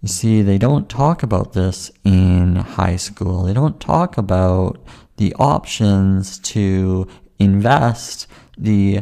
You 0.01 0.07
see, 0.07 0.41
they 0.41 0.57
don't 0.57 0.87
talk 0.87 1.23
about 1.23 1.51
this 1.51 1.91
in 2.05 2.55
high 2.55 2.95
school. 2.95 3.43
They 3.43 3.53
don't 3.53 3.81
talk 3.81 4.17
about 4.17 4.81
the 5.17 5.35
options 5.37 6.39
to 6.53 7.05
invest 7.37 8.27
the 8.59 9.01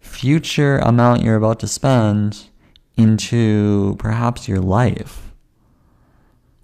future 0.00 0.78
amount 0.78 1.22
you're 1.22 1.36
about 1.36 1.60
to 1.60 1.66
spend 1.66 2.44
into 2.96 3.96
perhaps 3.98 4.48
your 4.48 4.60
life. 4.60 5.32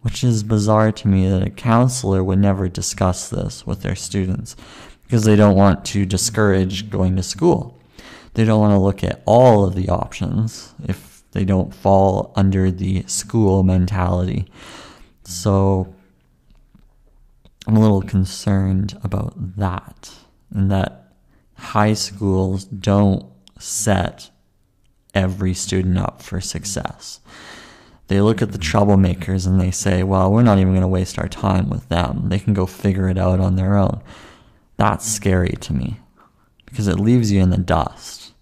Which 0.02 0.24
is 0.24 0.42
bizarre 0.42 0.92
to 0.92 1.08
me 1.08 1.28
that 1.28 1.46
a 1.46 1.50
counselor 1.50 2.24
would 2.24 2.38
never 2.38 2.68
discuss 2.68 3.28
this 3.28 3.66
with 3.66 3.82
their 3.82 3.96
students 3.96 4.56
because 5.02 5.24
they 5.24 5.36
don't 5.36 5.56
want 5.56 5.84
to 5.86 6.06
discourage 6.06 6.88
going 6.88 7.16
to 7.16 7.22
school. 7.22 7.78
They 8.34 8.44
don't 8.44 8.60
want 8.60 8.72
to 8.72 8.78
look 8.78 9.04
at 9.04 9.22
all 9.26 9.64
of 9.64 9.74
the 9.74 9.88
options 9.88 10.72
if 10.88 11.22
they 11.32 11.44
don't 11.44 11.74
fall 11.74 12.32
under 12.36 12.70
the 12.70 13.02
school 13.08 13.62
mentality. 13.62 14.46
So 15.24 15.92
I'm 17.66 17.76
a 17.76 17.80
little 17.80 18.02
concerned 18.02 18.98
about 19.02 19.34
that, 19.56 20.14
and 20.54 20.70
that 20.70 20.99
high 21.60 21.92
schools 21.92 22.64
don't 22.64 23.24
set 23.58 24.30
every 25.14 25.54
student 25.54 25.98
up 25.98 26.22
for 26.22 26.40
success. 26.40 27.20
They 28.08 28.20
look 28.20 28.42
at 28.42 28.52
the 28.52 28.58
troublemakers 28.58 29.46
and 29.46 29.60
they 29.60 29.70
say, 29.70 30.02
well, 30.02 30.32
we're 30.32 30.42
not 30.42 30.58
even 30.58 30.72
going 30.72 30.80
to 30.80 30.88
waste 30.88 31.18
our 31.18 31.28
time 31.28 31.68
with 31.70 31.88
them. 31.88 32.28
They 32.28 32.38
can 32.38 32.54
go 32.54 32.66
figure 32.66 33.08
it 33.08 33.18
out 33.18 33.38
on 33.38 33.56
their 33.56 33.76
own. 33.76 34.02
That's 34.76 35.06
scary 35.06 35.56
to 35.60 35.72
me 35.72 36.00
because 36.64 36.88
it 36.88 36.98
leaves 36.98 37.30
you 37.30 37.40
in 37.40 37.50
the 37.50 37.58
dust. 37.58 38.32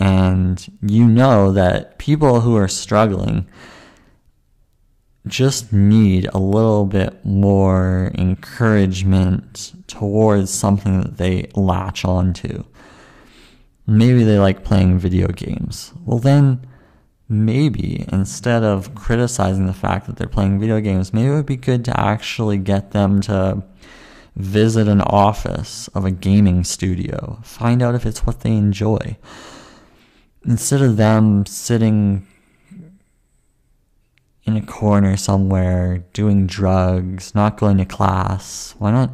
And 0.00 0.66
you 0.82 1.06
know 1.06 1.52
that 1.52 1.98
people 1.98 2.40
who 2.40 2.56
are 2.56 2.66
struggling 2.68 3.46
just 5.26 5.72
need 5.72 6.28
a 6.32 6.38
little 6.38 6.84
bit 6.84 7.24
more 7.24 8.10
encouragement 8.16 9.72
towards 9.86 10.50
something 10.50 11.00
that 11.00 11.16
they 11.16 11.48
latch 11.54 12.04
onto. 12.04 12.64
Maybe 13.86 14.24
they 14.24 14.38
like 14.38 14.64
playing 14.64 14.98
video 14.98 15.28
games. 15.28 15.92
Well, 16.04 16.18
then 16.18 16.66
maybe 17.28 18.04
instead 18.12 18.62
of 18.62 18.94
criticizing 18.94 19.66
the 19.66 19.72
fact 19.72 20.06
that 20.06 20.16
they're 20.16 20.26
playing 20.26 20.58
video 20.58 20.80
games, 20.80 21.12
maybe 21.12 21.28
it 21.28 21.34
would 21.34 21.46
be 21.46 21.56
good 21.56 21.84
to 21.84 22.00
actually 22.00 22.58
get 22.58 22.90
them 22.90 23.20
to 23.22 23.62
visit 24.34 24.88
an 24.88 25.02
office 25.02 25.88
of 25.88 26.04
a 26.04 26.10
gaming 26.10 26.64
studio, 26.64 27.38
find 27.42 27.82
out 27.82 27.94
if 27.94 28.06
it's 28.06 28.24
what 28.24 28.40
they 28.40 28.52
enjoy 28.52 29.16
instead 30.44 30.82
of 30.82 30.96
them 30.96 31.46
sitting 31.46 32.26
in 34.44 34.56
a 34.56 34.66
corner 34.66 35.16
somewhere 35.16 36.04
doing 36.12 36.46
drugs, 36.46 37.34
not 37.34 37.56
going 37.56 37.78
to 37.78 37.84
class, 37.84 38.74
why 38.78 38.90
not 38.90 39.10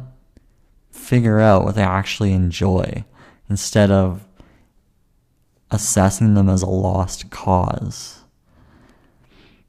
figure 0.91 1.39
out 1.39 1.63
what 1.63 1.75
they 1.75 1.83
actually 1.83 2.33
enjoy 2.33 3.03
instead 3.49 3.91
of 3.91 4.27
assessing 5.71 6.33
them 6.33 6.49
as 6.49 6.61
a 6.61 6.69
lost 6.69 7.29
cause? 7.29 8.23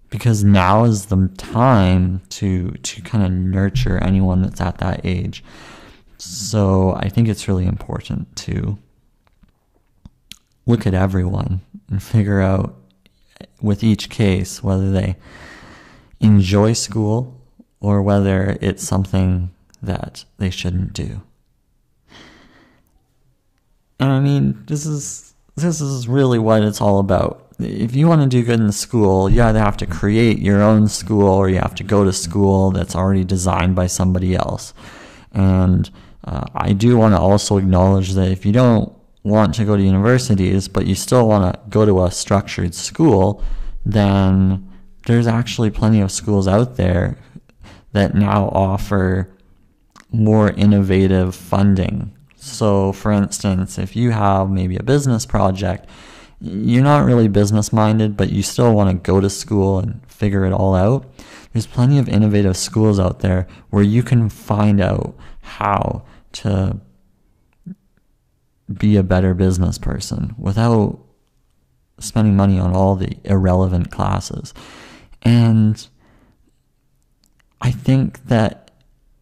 Because 0.09 0.43
now 0.43 0.85
is 0.85 1.07
the 1.07 1.29
time 1.37 2.23
to 2.31 2.73
to 2.73 3.03
kind 3.03 3.25
of 3.25 3.31
nurture 3.31 3.99
anyone 3.99 4.43
that's 4.43 4.61
at 4.61 4.79
that 4.79 5.03
age. 5.05 5.45
So 6.19 6.95
I 6.95 7.09
think 7.09 7.29
it's 7.29 7.47
really 7.49 7.67
important 7.67 8.35
to 8.37 8.79
look 10.67 10.87
at 10.87 10.95
everyone 10.95 11.61
and 11.89 12.03
figure 12.03 12.41
out 12.41 12.77
with 13.61 13.85
each 13.85 14.11
case 14.11 14.63
whether 14.63 14.91
they 14.91 15.17
enjoy 16.21 16.73
school 16.75 17.41
or 17.81 18.03
whether 18.03 18.59
it's 18.61 18.83
something 18.83 19.51
that 19.83 20.25
they 20.39 20.51
shouldn't 20.51 20.93
do. 20.93 21.23
And 23.99 24.11
I 24.11 24.21
mean, 24.21 24.63
this 24.67 24.87
is 24.87 25.35
this 25.57 25.81
is 25.81 26.09
really 26.09 26.39
what 26.39 26.63
it's 26.63 26.81
all 26.81 26.99
about. 27.01 27.47
if 27.59 27.95
you 27.95 28.09
want 28.09 28.23
to 28.23 28.29
do 28.29 28.43
good 28.43 28.61
in 28.61 28.73
school, 28.73 29.29
you 29.29 29.43
either 29.43 29.59
have 29.59 29.77
to 29.77 29.87
create 29.87 30.39
your 30.39 30.63
own 30.63 30.89
school 30.89 31.29
or 31.29 31.51
you 31.51 31.59
have 31.59 31.75
to 31.75 31.85
go 31.85 32.05
to 32.05 32.13
school 32.13 32.71
that's 32.71 32.97
already 32.97 33.25
designed 33.25 33.75
by 33.77 33.87
somebody 33.87 34.35
else. 34.35 34.73
And 35.33 35.91
uh, 36.25 36.47
I 36.55 36.73
do 36.73 36.97
want 36.97 37.15
to 37.15 37.21
also 37.21 37.59
acknowledge 37.59 38.15
that 38.15 38.31
if 38.31 38.47
you 38.47 38.53
don't 38.53 38.91
want 39.23 39.55
to 39.57 39.67
go 39.67 39.77
to 39.77 39.83
universities, 39.83 40.69
but 40.69 40.87
you 40.87 40.95
still 40.95 41.29
want 41.29 41.53
to 41.53 41.61
go 41.69 41.85
to 41.85 42.05
a 42.05 42.11
structured 42.11 42.75
school, 42.75 43.45
then 43.85 44.70
there's 45.07 45.27
actually 45.27 45.71
plenty 45.71 46.01
of 46.01 46.13
schools 46.13 46.47
out 46.47 46.77
there 46.77 47.19
that 47.93 48.15
now 48.15 48.49
offer 48.49 49.31
more 50.13 50.51
innovative 50.51 51.35
funding. 51.35 52.13
So, 52.37 52.93
for 52.93 53.13
instance, 53.13 53.79
if 53.79 53.95
you 53.95 54.11
have 54.11 54.51
maybe 54.51 54.77
a 54.77 54.83
business 54.83 55.27
project, 55.27 55.89
you're 56.41 56.83
not 56.83 57.05
really 57.05 57.29
business 57.29 57.73
minded, 57.73 58.17
but 58.17 58.31
you 58.31 58.43
still 58.43 58.73
want 58.73 58.91
to 58.91 59.11
go 59.11 59.21
to 59.21 59.29
school 59.29 59.79
and 59.79 60.01
figure 60.07 60.45
it 60.45 60.53
all 60.53 60.75
out. 60.75 61.11
There's 61.53 61.67
plenty 61.67 61.99
of 61.99 62.09
innovative 62.09 62.57
schools 62.57 62.99
out 62.99 63.21
there 63.21 63.47
where 63.71 63.83
you 63.83 64.03
can 64.03 64.29
find 64.31 64.81
out 64.81 65.15
how 65.43 66.05
to 66.33 66.81
be 68.73 68.97
a 68.97 69.03
better 69.03 69.35
business 69.35 69.79
person 69.79 70.35
without 70.39 70.99
spending 71.99 72.37
money 72.37 72.59
on 72.59 72.75
all 72.75 72.95
the 72.95 73.17
irrelevant 73.25 73.91
classes. 73.91 74.55
And 75.23 75.87
I 77.61 77.71
think 77.71 78.27
that 78.27 78.71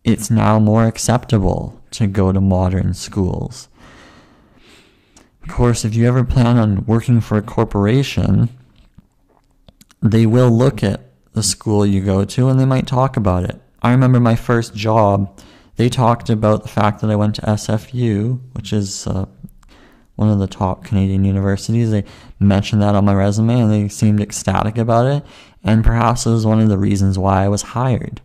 it's 0.05 0.31
now 0.31 0.59
more 0.59 0.87
acceptable 0.87 1.81
to 1.93 2.07
go 2.07 2.33
to 2.33 2.41
modern 2.41 2.95
schools. 2.95 3.69
Of 5.43 5.49
course, 5.49 5.85
if 5.85 5.95
you 5.95 6.07
ever 6.07 6.25
plan 6.25 6.59
on 6.59 6.85
working 6.87 7.21
for 7.21 7.39
a 7.39 7.43
corporation, 7.43 8.51
they 10.03 10.27
will 10.27 10.51
look 10.51 10.83
at 10.83 11.01
the 11.33 11.43
school 11.43 11.87
you 11.87 12.03
go 12.03 12.25
to 12.25 12.49
and 12.49 12.59
they 12.59 12.65
might 12.65 12.87
talk 12.87 13.17
about 13.17 13.45
it. 13.45 13.61
I 13.83 13.93
remember 13.93 14.21
my 14.21 14.37
first 14.37 14.75
job, 14.75 15.39
they 15.77 15.89
talked 15.89 16.31
about 16.31 16.63
the 16.63 16.69
fact 16.69 17.01
that 17.01 17.11
I 17.11 17.17
went 17.17 17.37
to 17.37 17.43
SFU, 17.43 18.41
which 18.53 18.73
is 18.73 19.07
uh, 19.07 19.27
one 20.17 20.29
of 20.29 20.39
the 20.39 20.49
top 20.49 20.85
Canadian 20.85 21.25
universities. 21.25 21.91
They 21.91 22.05
mentioned 22.41 22.83
that 22.83 22.95
on 22.95 23.05
my 23.05 23.15
resume 23.15 23.61
and 23.61 23.73
they 23.73 23.89
seemed 23.89 24.21
ecstatic 24.21 24.77
about 24.77 25.07
it. 25.07 25.25
And 25.65 25.85
perhaps 25.85 26.27
it 26.27 26.31
was 26.31 26.47
one 26.47 26.61
of 26.61 26.69
the 26.69 26.79
reasons 26.79 27.19
why 27.19 27.45
I 27.45 27.49
was 27.49 27.63
hired. 27.63 28.21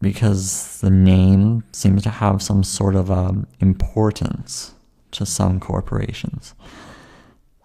Because 0.00 0.80
the 0.80 0.90
name 0.90 1.64
seems 1.72 2.02
to 2.02 2.10
have 2.10 2.42
some 2.42 2.62
sort 2.62 2.94
of 2.94 3.10
um, 3.10 3.46
importance 3.60 4.74
to 5.12 5.24
some 5.24 5.58
corporations. 5.60 6.54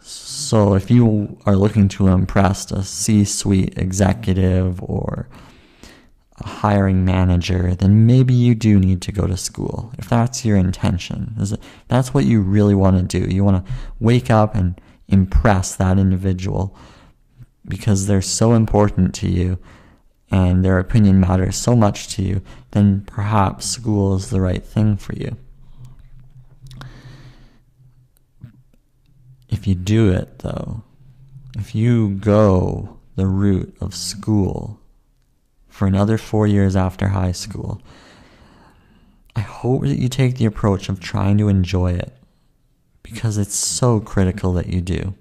So 0.01 0.73
if 0.73 0.89
you 0.89 1.37
are 1.45 1.55
looking 1.55 1.87
to 1.89 2.07
impress 2.07 2.71
a 2.71 2.83
C 2.83 3.23
suite 3.25 3.77
executive 3.77 4.81
or 4.81 5.27
a 6.37 6.47
hiring 6.47 7.05
manager, 7.05 7.75
then 7.75 8.05
maybe 8.05 8.33
you 8.33 8.55
do 8.55 8.79
need 8.79 9.01
to 9.03 9.11
go 9.11 9.27
to 9.27 9.37
school. 9.37 9.93
If 9.97 10.09
that's 10.09 10.43
your 10.43 10.57
intention, 10.57 11.35
is 11.39 11.51
it, 11.53 11.61
that's 11.87 12.13
what 12.13 12.25
you 12.25 12.41
really 12.41 12.75
want 12.75 12.97
to 12.97 13.19
do. 13.19 13.33
You 13.33 13.43
want 13.43 13.65
to 13.65 13.71
wake 13.99 14.31
up 14.31 14.55
and 14.55 14.79
impress 15.11 15.75
that 15.75 15.99
individual 15.99 16.75
because 17.67 18.07
they're 18.07 18.21
so 18.21 18.53
important 18.53 19.13
to 19.15 19.29
you 19.29 19.59
and 20.31 20.63
their 20.63 20.79
opinion 20.79 21.19
matters 21.19 21.57
so 21.57 21.75
much 21.75 22.07
to 22.15 22.23
you, 22.23 22.41
then 22.71 23.01
perhaps 23.01 23.65
school 23.65 24.15
is 24.15 24.29
the 24.29 24.39
right 24.39 24.63
thing 24.63 24.95
for 24.95 25.13
you. 25.13 25.35
If 29.49 29.67
you 29.67 29.75
do 29.75 30.09
it, 30.09 30.39
though, 30.39 30.83
if 31.57 31.75
you 31.75 32.15
go 32.15 32.97
the 33.17 33.27
route 33.27 33.75
of 33.81 33.93
school 33.93 34.79
for 35.67 35.85
another 35.85 36.17
four 36.17 36.47
years 36.47 36.77
after 36.77 37.09
high 37.09 37.33
school, 37.33 37.81
I 39.35 39.41
hope 39.41 39.81
that 39.81 39.99
you 39.99 40.07
take 40.07 40.37
the 40.37 40.45
approach 40.45 40.87
of 40.87 41.01
trying 41.01 41.37
to 41.39 41.49
enjoy 41.49 41.91
it 41.91 42.20
because 43.03 43.37
it's 43.37 43.55
so 43.55 43.99
critical 43.99 44.53
that 44.53 44.67
you 44.67 44.81
do. 44.81 45.15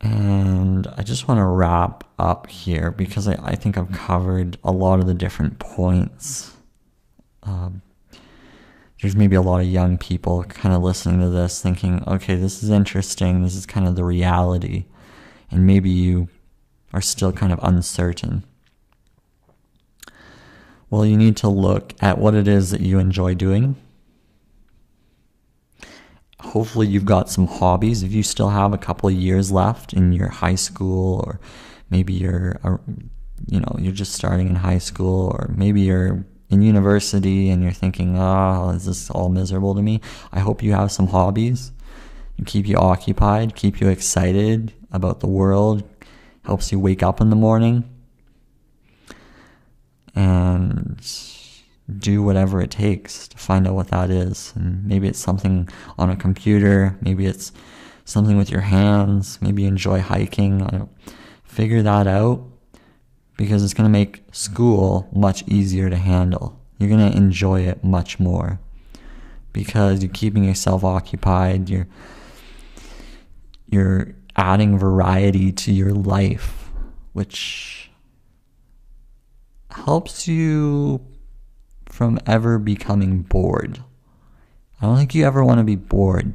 And 0.00 0.86
I 0.98 1.02
just 1.02 1.28
want 1.28 1.38
to 1.38 1.44
wrap 1.44 2.04
up 2.18 2.46
here 2.48 2.90
because 2.90 3.26
I, 3.26 3.38
I 3.42 3.54
think 3.54 3.78
I've 3.78 3.90
covered 3.92 4.58
a 4.62 4.70
lot 4.70 5.00
of 5.00 5.06
the 5.06 5.14
different 5.14 5.58
points. 5.58 6.54
Um, 7.42 7.80
there's 9.00 9.16
maybe 9.16 9.36
a 9.36 9.42
lot 9.42 9.60
of 9.60 9.66
young 9.66 9.96
people 9.98 10.44
kind 10.44 10.74
of 10.74 10.82
listening 10.82 11.20
to 11.20 11.30
this 11.30 11.60
thinking, 11.60 12.02
okay, 12.06 12.36
this 12.36 12.62
is 12.62 12.70
interesting. 12.70 13.42
This 13.42 13.54
is 13.54 13.66
kind 13.66 13.86
of 13.88 13.96
the 13.96 14.04
reality. 14.04 14.84
And 15.50 15.66
maybe 15.66 15.90
you 15.90 16.28
are 16.92 17.00
still 17.00 17.32
kind 17.32 17.52
of 17.52 17.58
uncertain. 17.62 18.44
Well, 20.90 21.04
you 21.04 21.16
need 21.16 21.36
to 21.38 21.48
look 21.48 21.94
at 22.00 22.18
what 22.18 22.34
it 22.34 22.46
is 22.46 22.70
that 22.70 22.80
you 22.80 22.98
enjoy 22.98 23.34
doing. 23.34 23.76
Hopefully, 26.40 26.86
you've 26.86 27.06
got 27.06 27.30
some 27.30 27.46
hobbies. 27.46 28.02
If 28.02 28.12
you 28.12 28.22
still 28.22 28.50
have 28.50 28.72
a 28.72 28.78
couple 28.78 29.08
of 29.08 29.14
years 29.14 29.50
left 29.50 29.92
in 29.92 30.12
your 30.12 30.28
high 30.28 30.54
school, 30.54 31.22
or 31.26 31.40
maybe 31.90 32.12
you're, 32.12 32.60
you 33.46 33.60
know, 33.60 33.76
you're 33.78 33.92
just 33.92 34.12
starting 34.12 34.48
in 34.48 34.56
high 34.56 34.78
school, 34.78 35.28
or 35.28 35.52
maybe 35.56 35.80
you're 35.80 36.26
in 36.50 36.62
university 36.62 37.48
and 37.48 37.62
you're 37.62 37.72
thinking, 37.72 38.16
oh, 38.18 38.70
is 38.70 38.84
this 38.84 39.10
all 39.10 39.30
miserable 39.30 39.74
to 39.74 39.82
me? 39.82 40.00
I 40.32 40.40
hope 40.40 40.62
you 40.62 40.72
have 40.72 40.92
some 40.92 41.08
hobbies 41.08 41.72
keep 42.44 42.66
you 42.66 42.76
occupied, 42.76 43.54
keep 43.54 43.80
you 43.80 43.88
excited 43.88 44.72
about 44.90 45.20
the 45.20 45.26
world, 45.26 45.88
helps 46.44 46.72
you 46.72 46.78
wake 46.78 47.02
up 47.02 47.20
in 47.20 47.30
the 47.30 47.36
morning 47.36 47.88
and 50.14 51.00
do 51.98 52.22
whatever 52.22 52.60
it 52.60 52.70
takes 52.70 53.28
to 53.28 53.36
find 53.36 53.66
out 53.66 53.74
what 53.74 53.88
that 53.88 54.10
is. 54.10 54.52
And 54.56 54.84
maybe 54.84 55.08
it's 55.08 55.18
something 55.18 55.68
on 55.98 56.10
a 56.10 56.16
computer, 56.16 56.96
maybe 57.00 57.26
it's 57.26 57.52
something 58.04 58.36
with 58.36 58.50
your 58.50 58.62
hands, 58.62 59.38
maybe 59.40 59.62
you 59.62 59.68
enjoy 59.68 60.00
hiking. 60.00 60.88
Figure 61.44 61.82
that 61.82 62.06
out 62.06 62.44
because 63.36 63.62
it's 63.62 63.74
going 63.74 63.84
to 63.86 63.90
make 63.90 64.24
school 64.32 65.08
much 65.12 65.46
easier 65.46 65.90
to 65.90 65.96
handle. 65.96 66.60
You're 66.78 66.88
going 66.88 67.10
to 67.10 67.16
enjoy 67.16 67.62
it 67.62 67.84
much 67.84 68.18
more 68.18 68.60
because 69.52 70.02
you're 70.02 70.12
keeping 70.12 70.44
yourself 70.44 70.84
occupied. 70.84 71.68
You're 71.68 71.86
you're 73.66 74.14
adding 74.36 74.78
variety 74.78 75.50
to 75.52 75.72
your 75.72 75.92
life, 75.92 76.70
which 77.12 77.90
helps 79.74 80.28
you 80.28 81.00
from 81.86 82.18
ever 82.26 82.58
becoming 82.58 83.22
bored. 83.22 83.82
I 84.80 84.86
don't 84.86 84.96
think 84.96 85.14
you 85.14 85.26
ever 85.26 85.44
want 85.44 85.58
to 85.58 85.64
be 85.64 85.76
bored. 85.76 86.34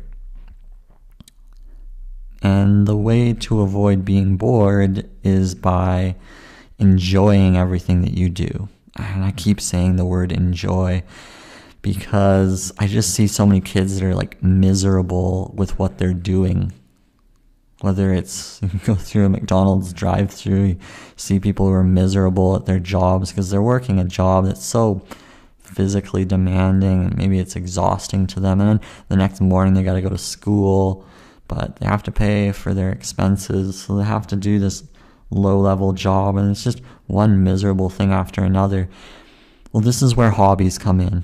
And 2.41 2.87
the 2.87 2.97
way 2.97 3.33
to 3.33 3.61
avoid 3.61 4.05
being 4.05 4.37
bored 4.37 5.09
is 5.23 5.55
by 5.55 6.15
enjoying 6.77 7.57
everything 7.57 8.01
that 8.01 8.13
you 8.13 8.29
do. 8.29 8.69
And 8.95 9.23
I 9.23 9.31
keep 9.31 9.61
saying 9.61 9.95
the 9.95 10.05
word 10.05 10.31
enjoy 10.31 11.03
because 11.81 12.73
I 12.77 12.87
just 12.87 13.13
see 13.13 13.27
so 13.27 13.45
many 13.45 13.61
kids 13.61 13.99
that 13.99 14.05
are 14.05 14.15
like 14.15 14.41
miserable 14.43 15.53
with 15.55 15.79
what 15.79 15.97
they're 15.97 16.13
doing. 16.13 16.73
Whether 17.81 18.13
it's 18.13 18.61
you 18.61 18.79
go 18.85 18.95
through 18.95 19.25
a 19.25 19.29
McDonald's 19.29 19.93
drive 19.93 20.31
through, 20.31 20.77
see 21.15 21.39
people 21.39 21.67
who 21.67 21.73
are 21.73 21.83
miserable 21.83 22.55
at 22.55 22.65
their 22.65 22.79
jobs 22.79 23.31
because 23.31 23.49
they're 23.49 23.61
working 23.61 23.99
a 23.99 24.03
job 24.03 24.45
that's 24.45 24.63
so 24.63 25.01
physically 25.59 26.25
demanding 26.25 27.05
and 27.05 27.17
maybe 27.17 27.39
it's 27.39 27.55
exhausting 27.55 28.27
to 28.27 28.39
them. 28.39 28.59
And 28.59 28.69
then 28.69 28.87
the 29.07 29.15
next 29.15 29.39
morning 29.39 29.73
they 29.73 29.83
got 29.83 29.93
to 29.93 30.01
go 30.01 30.09
to 30.09 30.17
school, 30.17 31.05
but 31.47 31.77
they 31.77 31.85
have 31.85 32.03
to 32.03 32.11
pay 32.11 32.51
for 32.51 32.73
their 32.73 32.91
expenses. 32.91 33.81
So 33.81 33.95
they 33.95 34.03
have 34.03 34.27
to 34.27 34.35
do 34.35 34.59
this 34.59 34.83
low 35.31 35.59
level 35.59 35.93
job 35.93 36.37
and 36.37 36.51
it's 36.51 36.63
just 36.63 36.81
one 37.07 37.43
miserable 37.43 37.89
thing 37.89 38.11
after 38.11 38.43
another. 38.43 38.89
Well, 39.71 39.81
this 39.81 40.01
is 40.01 40.15
where 40.15 40.31
hobbies 40.31 40.77
come 40.77 40.99
in. 40.99 41.23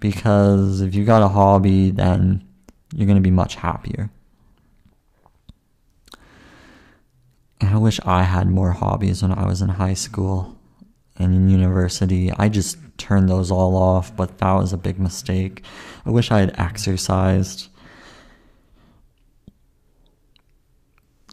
Because 0.00 0.80
if 0.80 0.94
you 0.94 1.04
got 1.04 1.22
a 1.22 1.28
hobby, 1.28 1.90
then 1.90 2.46
you're 2.94 3.06
going 3.06 3.16
to 3.16 3.22
be 3.22 3.30
much 3.30 3.54
happier. 3.54 4.10
And 6.12 6.20
I 7.60 7.78
wish 7.78 8.00
I 8.04 8.22
had 8.22 8.48
more 8.48 8.72
hobbies 8.72 9.22
when 9.22 9.32
I 9.32 9.46
was 9.46 9.62
in 9.62 9.70
high 9.70 9.94
school 9.94 10.56
and 11.18 11.34
in 11.34 11.48
university. 11.48 12.30
I 12.32 12.48
just 12.48 12.78
turned 12.98 13.28
those 13.28 13.50
all 13.50 13.76
off, 13.76 14.14
but 14.14 14.38
that 14.38 14.52
was 14.52 14.72
a 14.72 14.76
big 14.76 14.98
mistake. 14.98 15.64
I 16.04 16.10
wish 16.10 16.30
I 16.30 16.40
had 16.40 16.58
exercised. 16.58 17.68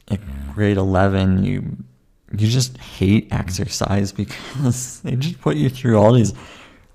At 0.09 0.19
grade 0.53 0.78
11, 0.78 1.43
you 1.43 1.78
you 2.36 2.47
just 2.47 2.78
hate 2.78 3.28
exercise 3.32 4.11
because 4.21 5.01
they 5.01 5.15
just 5.15 5.39
put 5.39 5.55
you 5.55 5.69
through 5.69 5.97
all 5.97 6.13
these 6.13 6.34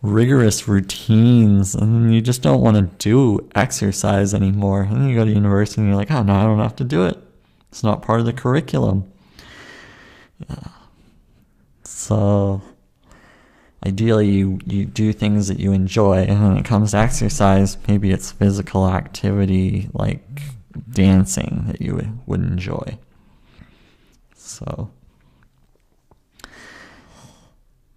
rigorous 0.03 0.69
routines 0.69 1.75
and 1.75 2.15
you 2.15 2.21
just 2.21 2.43
don't 2.43 2.61
want 2.61 2.77
to 2.77 2.83
do 2.99 3.49
exercise 3.55 4.35
anymore. 4.35 4.83
And 4.83 4.97
then 4.97 5.09
you 5.09 5.15
go 5.15 5.25
to 5.25 5.31
university 5.31 5.81
and 5.81 5.91
you're 5.91 5.97
like, 5.97 6.11
oh, 6.11 6.23
no, 6.23 6.35
I 6.35 6.45
don't 6.45 6.59
have 6.59 6.77
to 6.77 6.85
do 6.85 7.05
it. 7.07 7.19
It's 7.71 7.83
not 7.83 8.03
part 8.03 8.21
of 8.21 8.27
the 8.27 8.33
curriculum. 8.33 9.11
Yeah. 10.49 10.69
So 11.85 12.63
ideally 13.85 14.29
you, 14.29 14.59
you 14.67 14.85
do 14.85 15.13
things 15.13 15.49
that 15.49 15.59
you 15.59 15.73
enjoy 15.73 16.19
and 16.25 16.43
when 16.43 16.57
it 16.57 16.65
comes 16.65 16.91
to 16.91 16.99
exercise 16.99 17.77
maybe 17.87 18.11
it's 18.11 18.33
physical 18.33 18.89
activity 18.89 19.89
like 19.93 20.43
dancing 20.91 21.65
that 21.69 21.81
you 21.81 21.95
would, 21.95 22.19
would 22.27 22.41
enjoy 22.41 22.99
so 24.35 24.91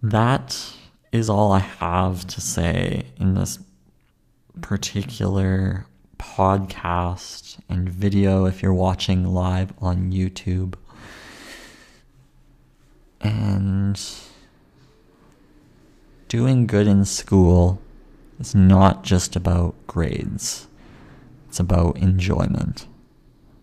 that 0.02 0.72
is 1.12 1.28
all 1.28 1.52
I 1.52 1.60
have 1.60 2.26
to 2.28 2.40
say 2.40 3.04
in 3.18 3.34
this 3.34 3.58
particular 4.60 5.86
podcast 6.18 7.58
and 7.68 7.88
video 7.88 8.46
if 8.46 8.62
you're 8.62 8.72
watching 8.72 9.24
live 9.24 9.72
on 9.78 10.12
YouTube. 10.12 10.74
And 13.22 14.00
doing 16.28 16.66
good 16.66 16.86
in 16.86 17.04
school 17.04 17.80
is 18.40 18.54
not 18.54 19.04
just 19.04 19.36
about 19.36 19.74
grades, 19.86 20.66
it's 21.48 21.60
about 21.60 21.96
enjoyment. 21.98 22.86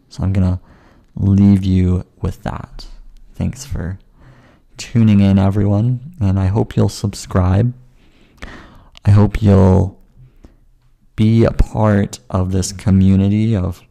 So 0.09 0.23
I'm 0.23 0.33
going 0.33 0.47
to 0.47 0.59
leave 1.15 1.63
you 1.63 2.05
with 2.21 2.43
that. 2.43 2.87
Thanks 3.33 3.65
for 3.65 3.99
tuning 4.77 5.19
in, 5.19 5.37
everyone, 5.37 6.15
and 6.21 6.39
I 6.39 6.47
hope 6.47 6.75
you'll 6.75 6.89
subscribe. 6.89 7.73
I 9.05 9.11
hope 9.11 9.41
you'll 9.41 9.99
be 11.15 11.43
a 11.43 11.51
part 11.51 12.19
of 12.29 12.51
this 12.51 12.71
community 12.71 13.55
of 13.55 13.81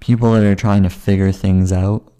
people 0.00 0.32
that 0.32 0.44
are 0.44 0.54
trying 0.54 0.82
to 0.84 0.90
figure 0.90 1.32
things 1.32 1.72
out. 1.72 2.10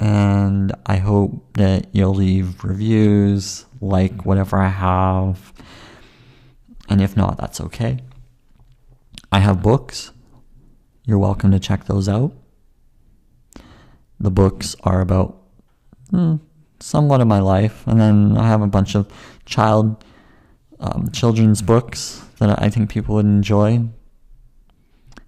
And 0.00 0.72
I 0.86 0.96
hope 0.96 1.54
that 1.54 1.88
you'll 1.92 2.14
leave 2.14 2.62
reviews, 2.62 3.66
like 3.80 4.24
whatever 4.24 4.58
I 4.58 4.68
have. 4.68 5.52
And 6.88 7.00
if 7.00 7.16
not, 7.16 7.36
that's 7.36 7.60
okay. 7.60 7.98
I 9.32 9.40
have 9.40 9.62
books. 9.62 10.12
You're 11.04 11.18
welcome 11.18 11.50
to 11.50 11.58
check 11.58 11.86
those 11.86 12.08
out. 12.08 12.32
The 14.20 14.30
books 14.30 14.76
are 14.84 15.00
about 15.00 15.42
hmm, 16.10 16.36
somewhat 16.80 17.20
of 17.20 17.26
my 17.26 17.40
life, 17.40 17.86
and 17.86 18.00
then 18.00 18.36
I 18.36 18.48
have 18.48 18.62
a 18.62 18.66
bunch 18.66 18.94
of 18.94 19.10
child 19.44 20.04
um, 20.80 21.08
children's 21.12 21.62
books 21.62 22.24
that 22.38 22.60
I 22.62 22.70
think 22.70 22.90
people 22.90 23.16
would 23.16 23.26
enjoy. 23.26 23.88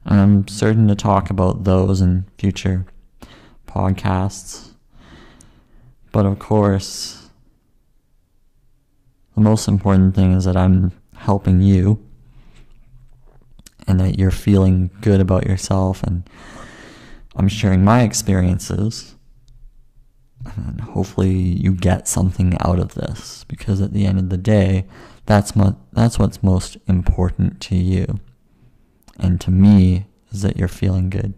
And 0.05 0.21
I'm 0.21 0.49
certain 0.49 0.89
to 0.89 0.95
talk 0.95 1.31
about 1.31 1.65
those 1.65 2.01
in 2.01 2.27
future 2.39 2.87
podcasts. 3.71 4.71
But 6.13 6.27
of 6.27 6.39
course, 6.39 7.31
the 9.35 9.41
most 9.41 9.69
important 9.69 10.15
thing 10.15 10.33
is 10.33 10.45
that 10.45 10.57
I'm 10.57 10.93
helping 11.15 11.61
you 11.61 12.05
and 13.87 14.01
that 14.01 14.19
you're 14.19 14.31
feeling 14.31 14.91
good 15.01 15.21
about 15.21 15.47
yourself 15.47 16.03
and 16.03 16.29
I'm 17.37 17.49
sharing 17.49 17.85
my 17.85 18.03
experiences 18.03 19.15
and 20.45 20.81
hopefully 20.81 21.31
you 21.31 21.73
get 21.73 22.09
something 22.09 22.57
out 22.61 22.79
of 22.79 22.95
this 22.95 23.45
because 23.45 23.81
at 23.81 23.93
the 23.93 24.07
end 24.07 24.19
of 24.19 24.31
the 24.31 24.39
day 24.39 24.87
that's 25.27 25.55
mo- 25.55 25.79
that's 25.93 26.19
what's 26.19 26.43
most 26.43 26.77
important 26.87 27.61
to 27.63 27.77
you 27.77 28.21
and 29.19 29.41
to 29.41 29.51
me 29.51 30.07
is 30.33 30.43
that 30.43 30.57
you're 30.57 30.69
feeling 30.69 31.11
good 31.11 31.35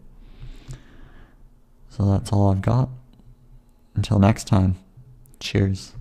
so 1.92 2.10
that's 2.10 2.32
all 2.32 2.50
I've 2.50 2.62
got. 2.62 2.88
Until 3.94 4.18
next 4.18 4.44
time 4.44 4.76
cheers 5.40 5.92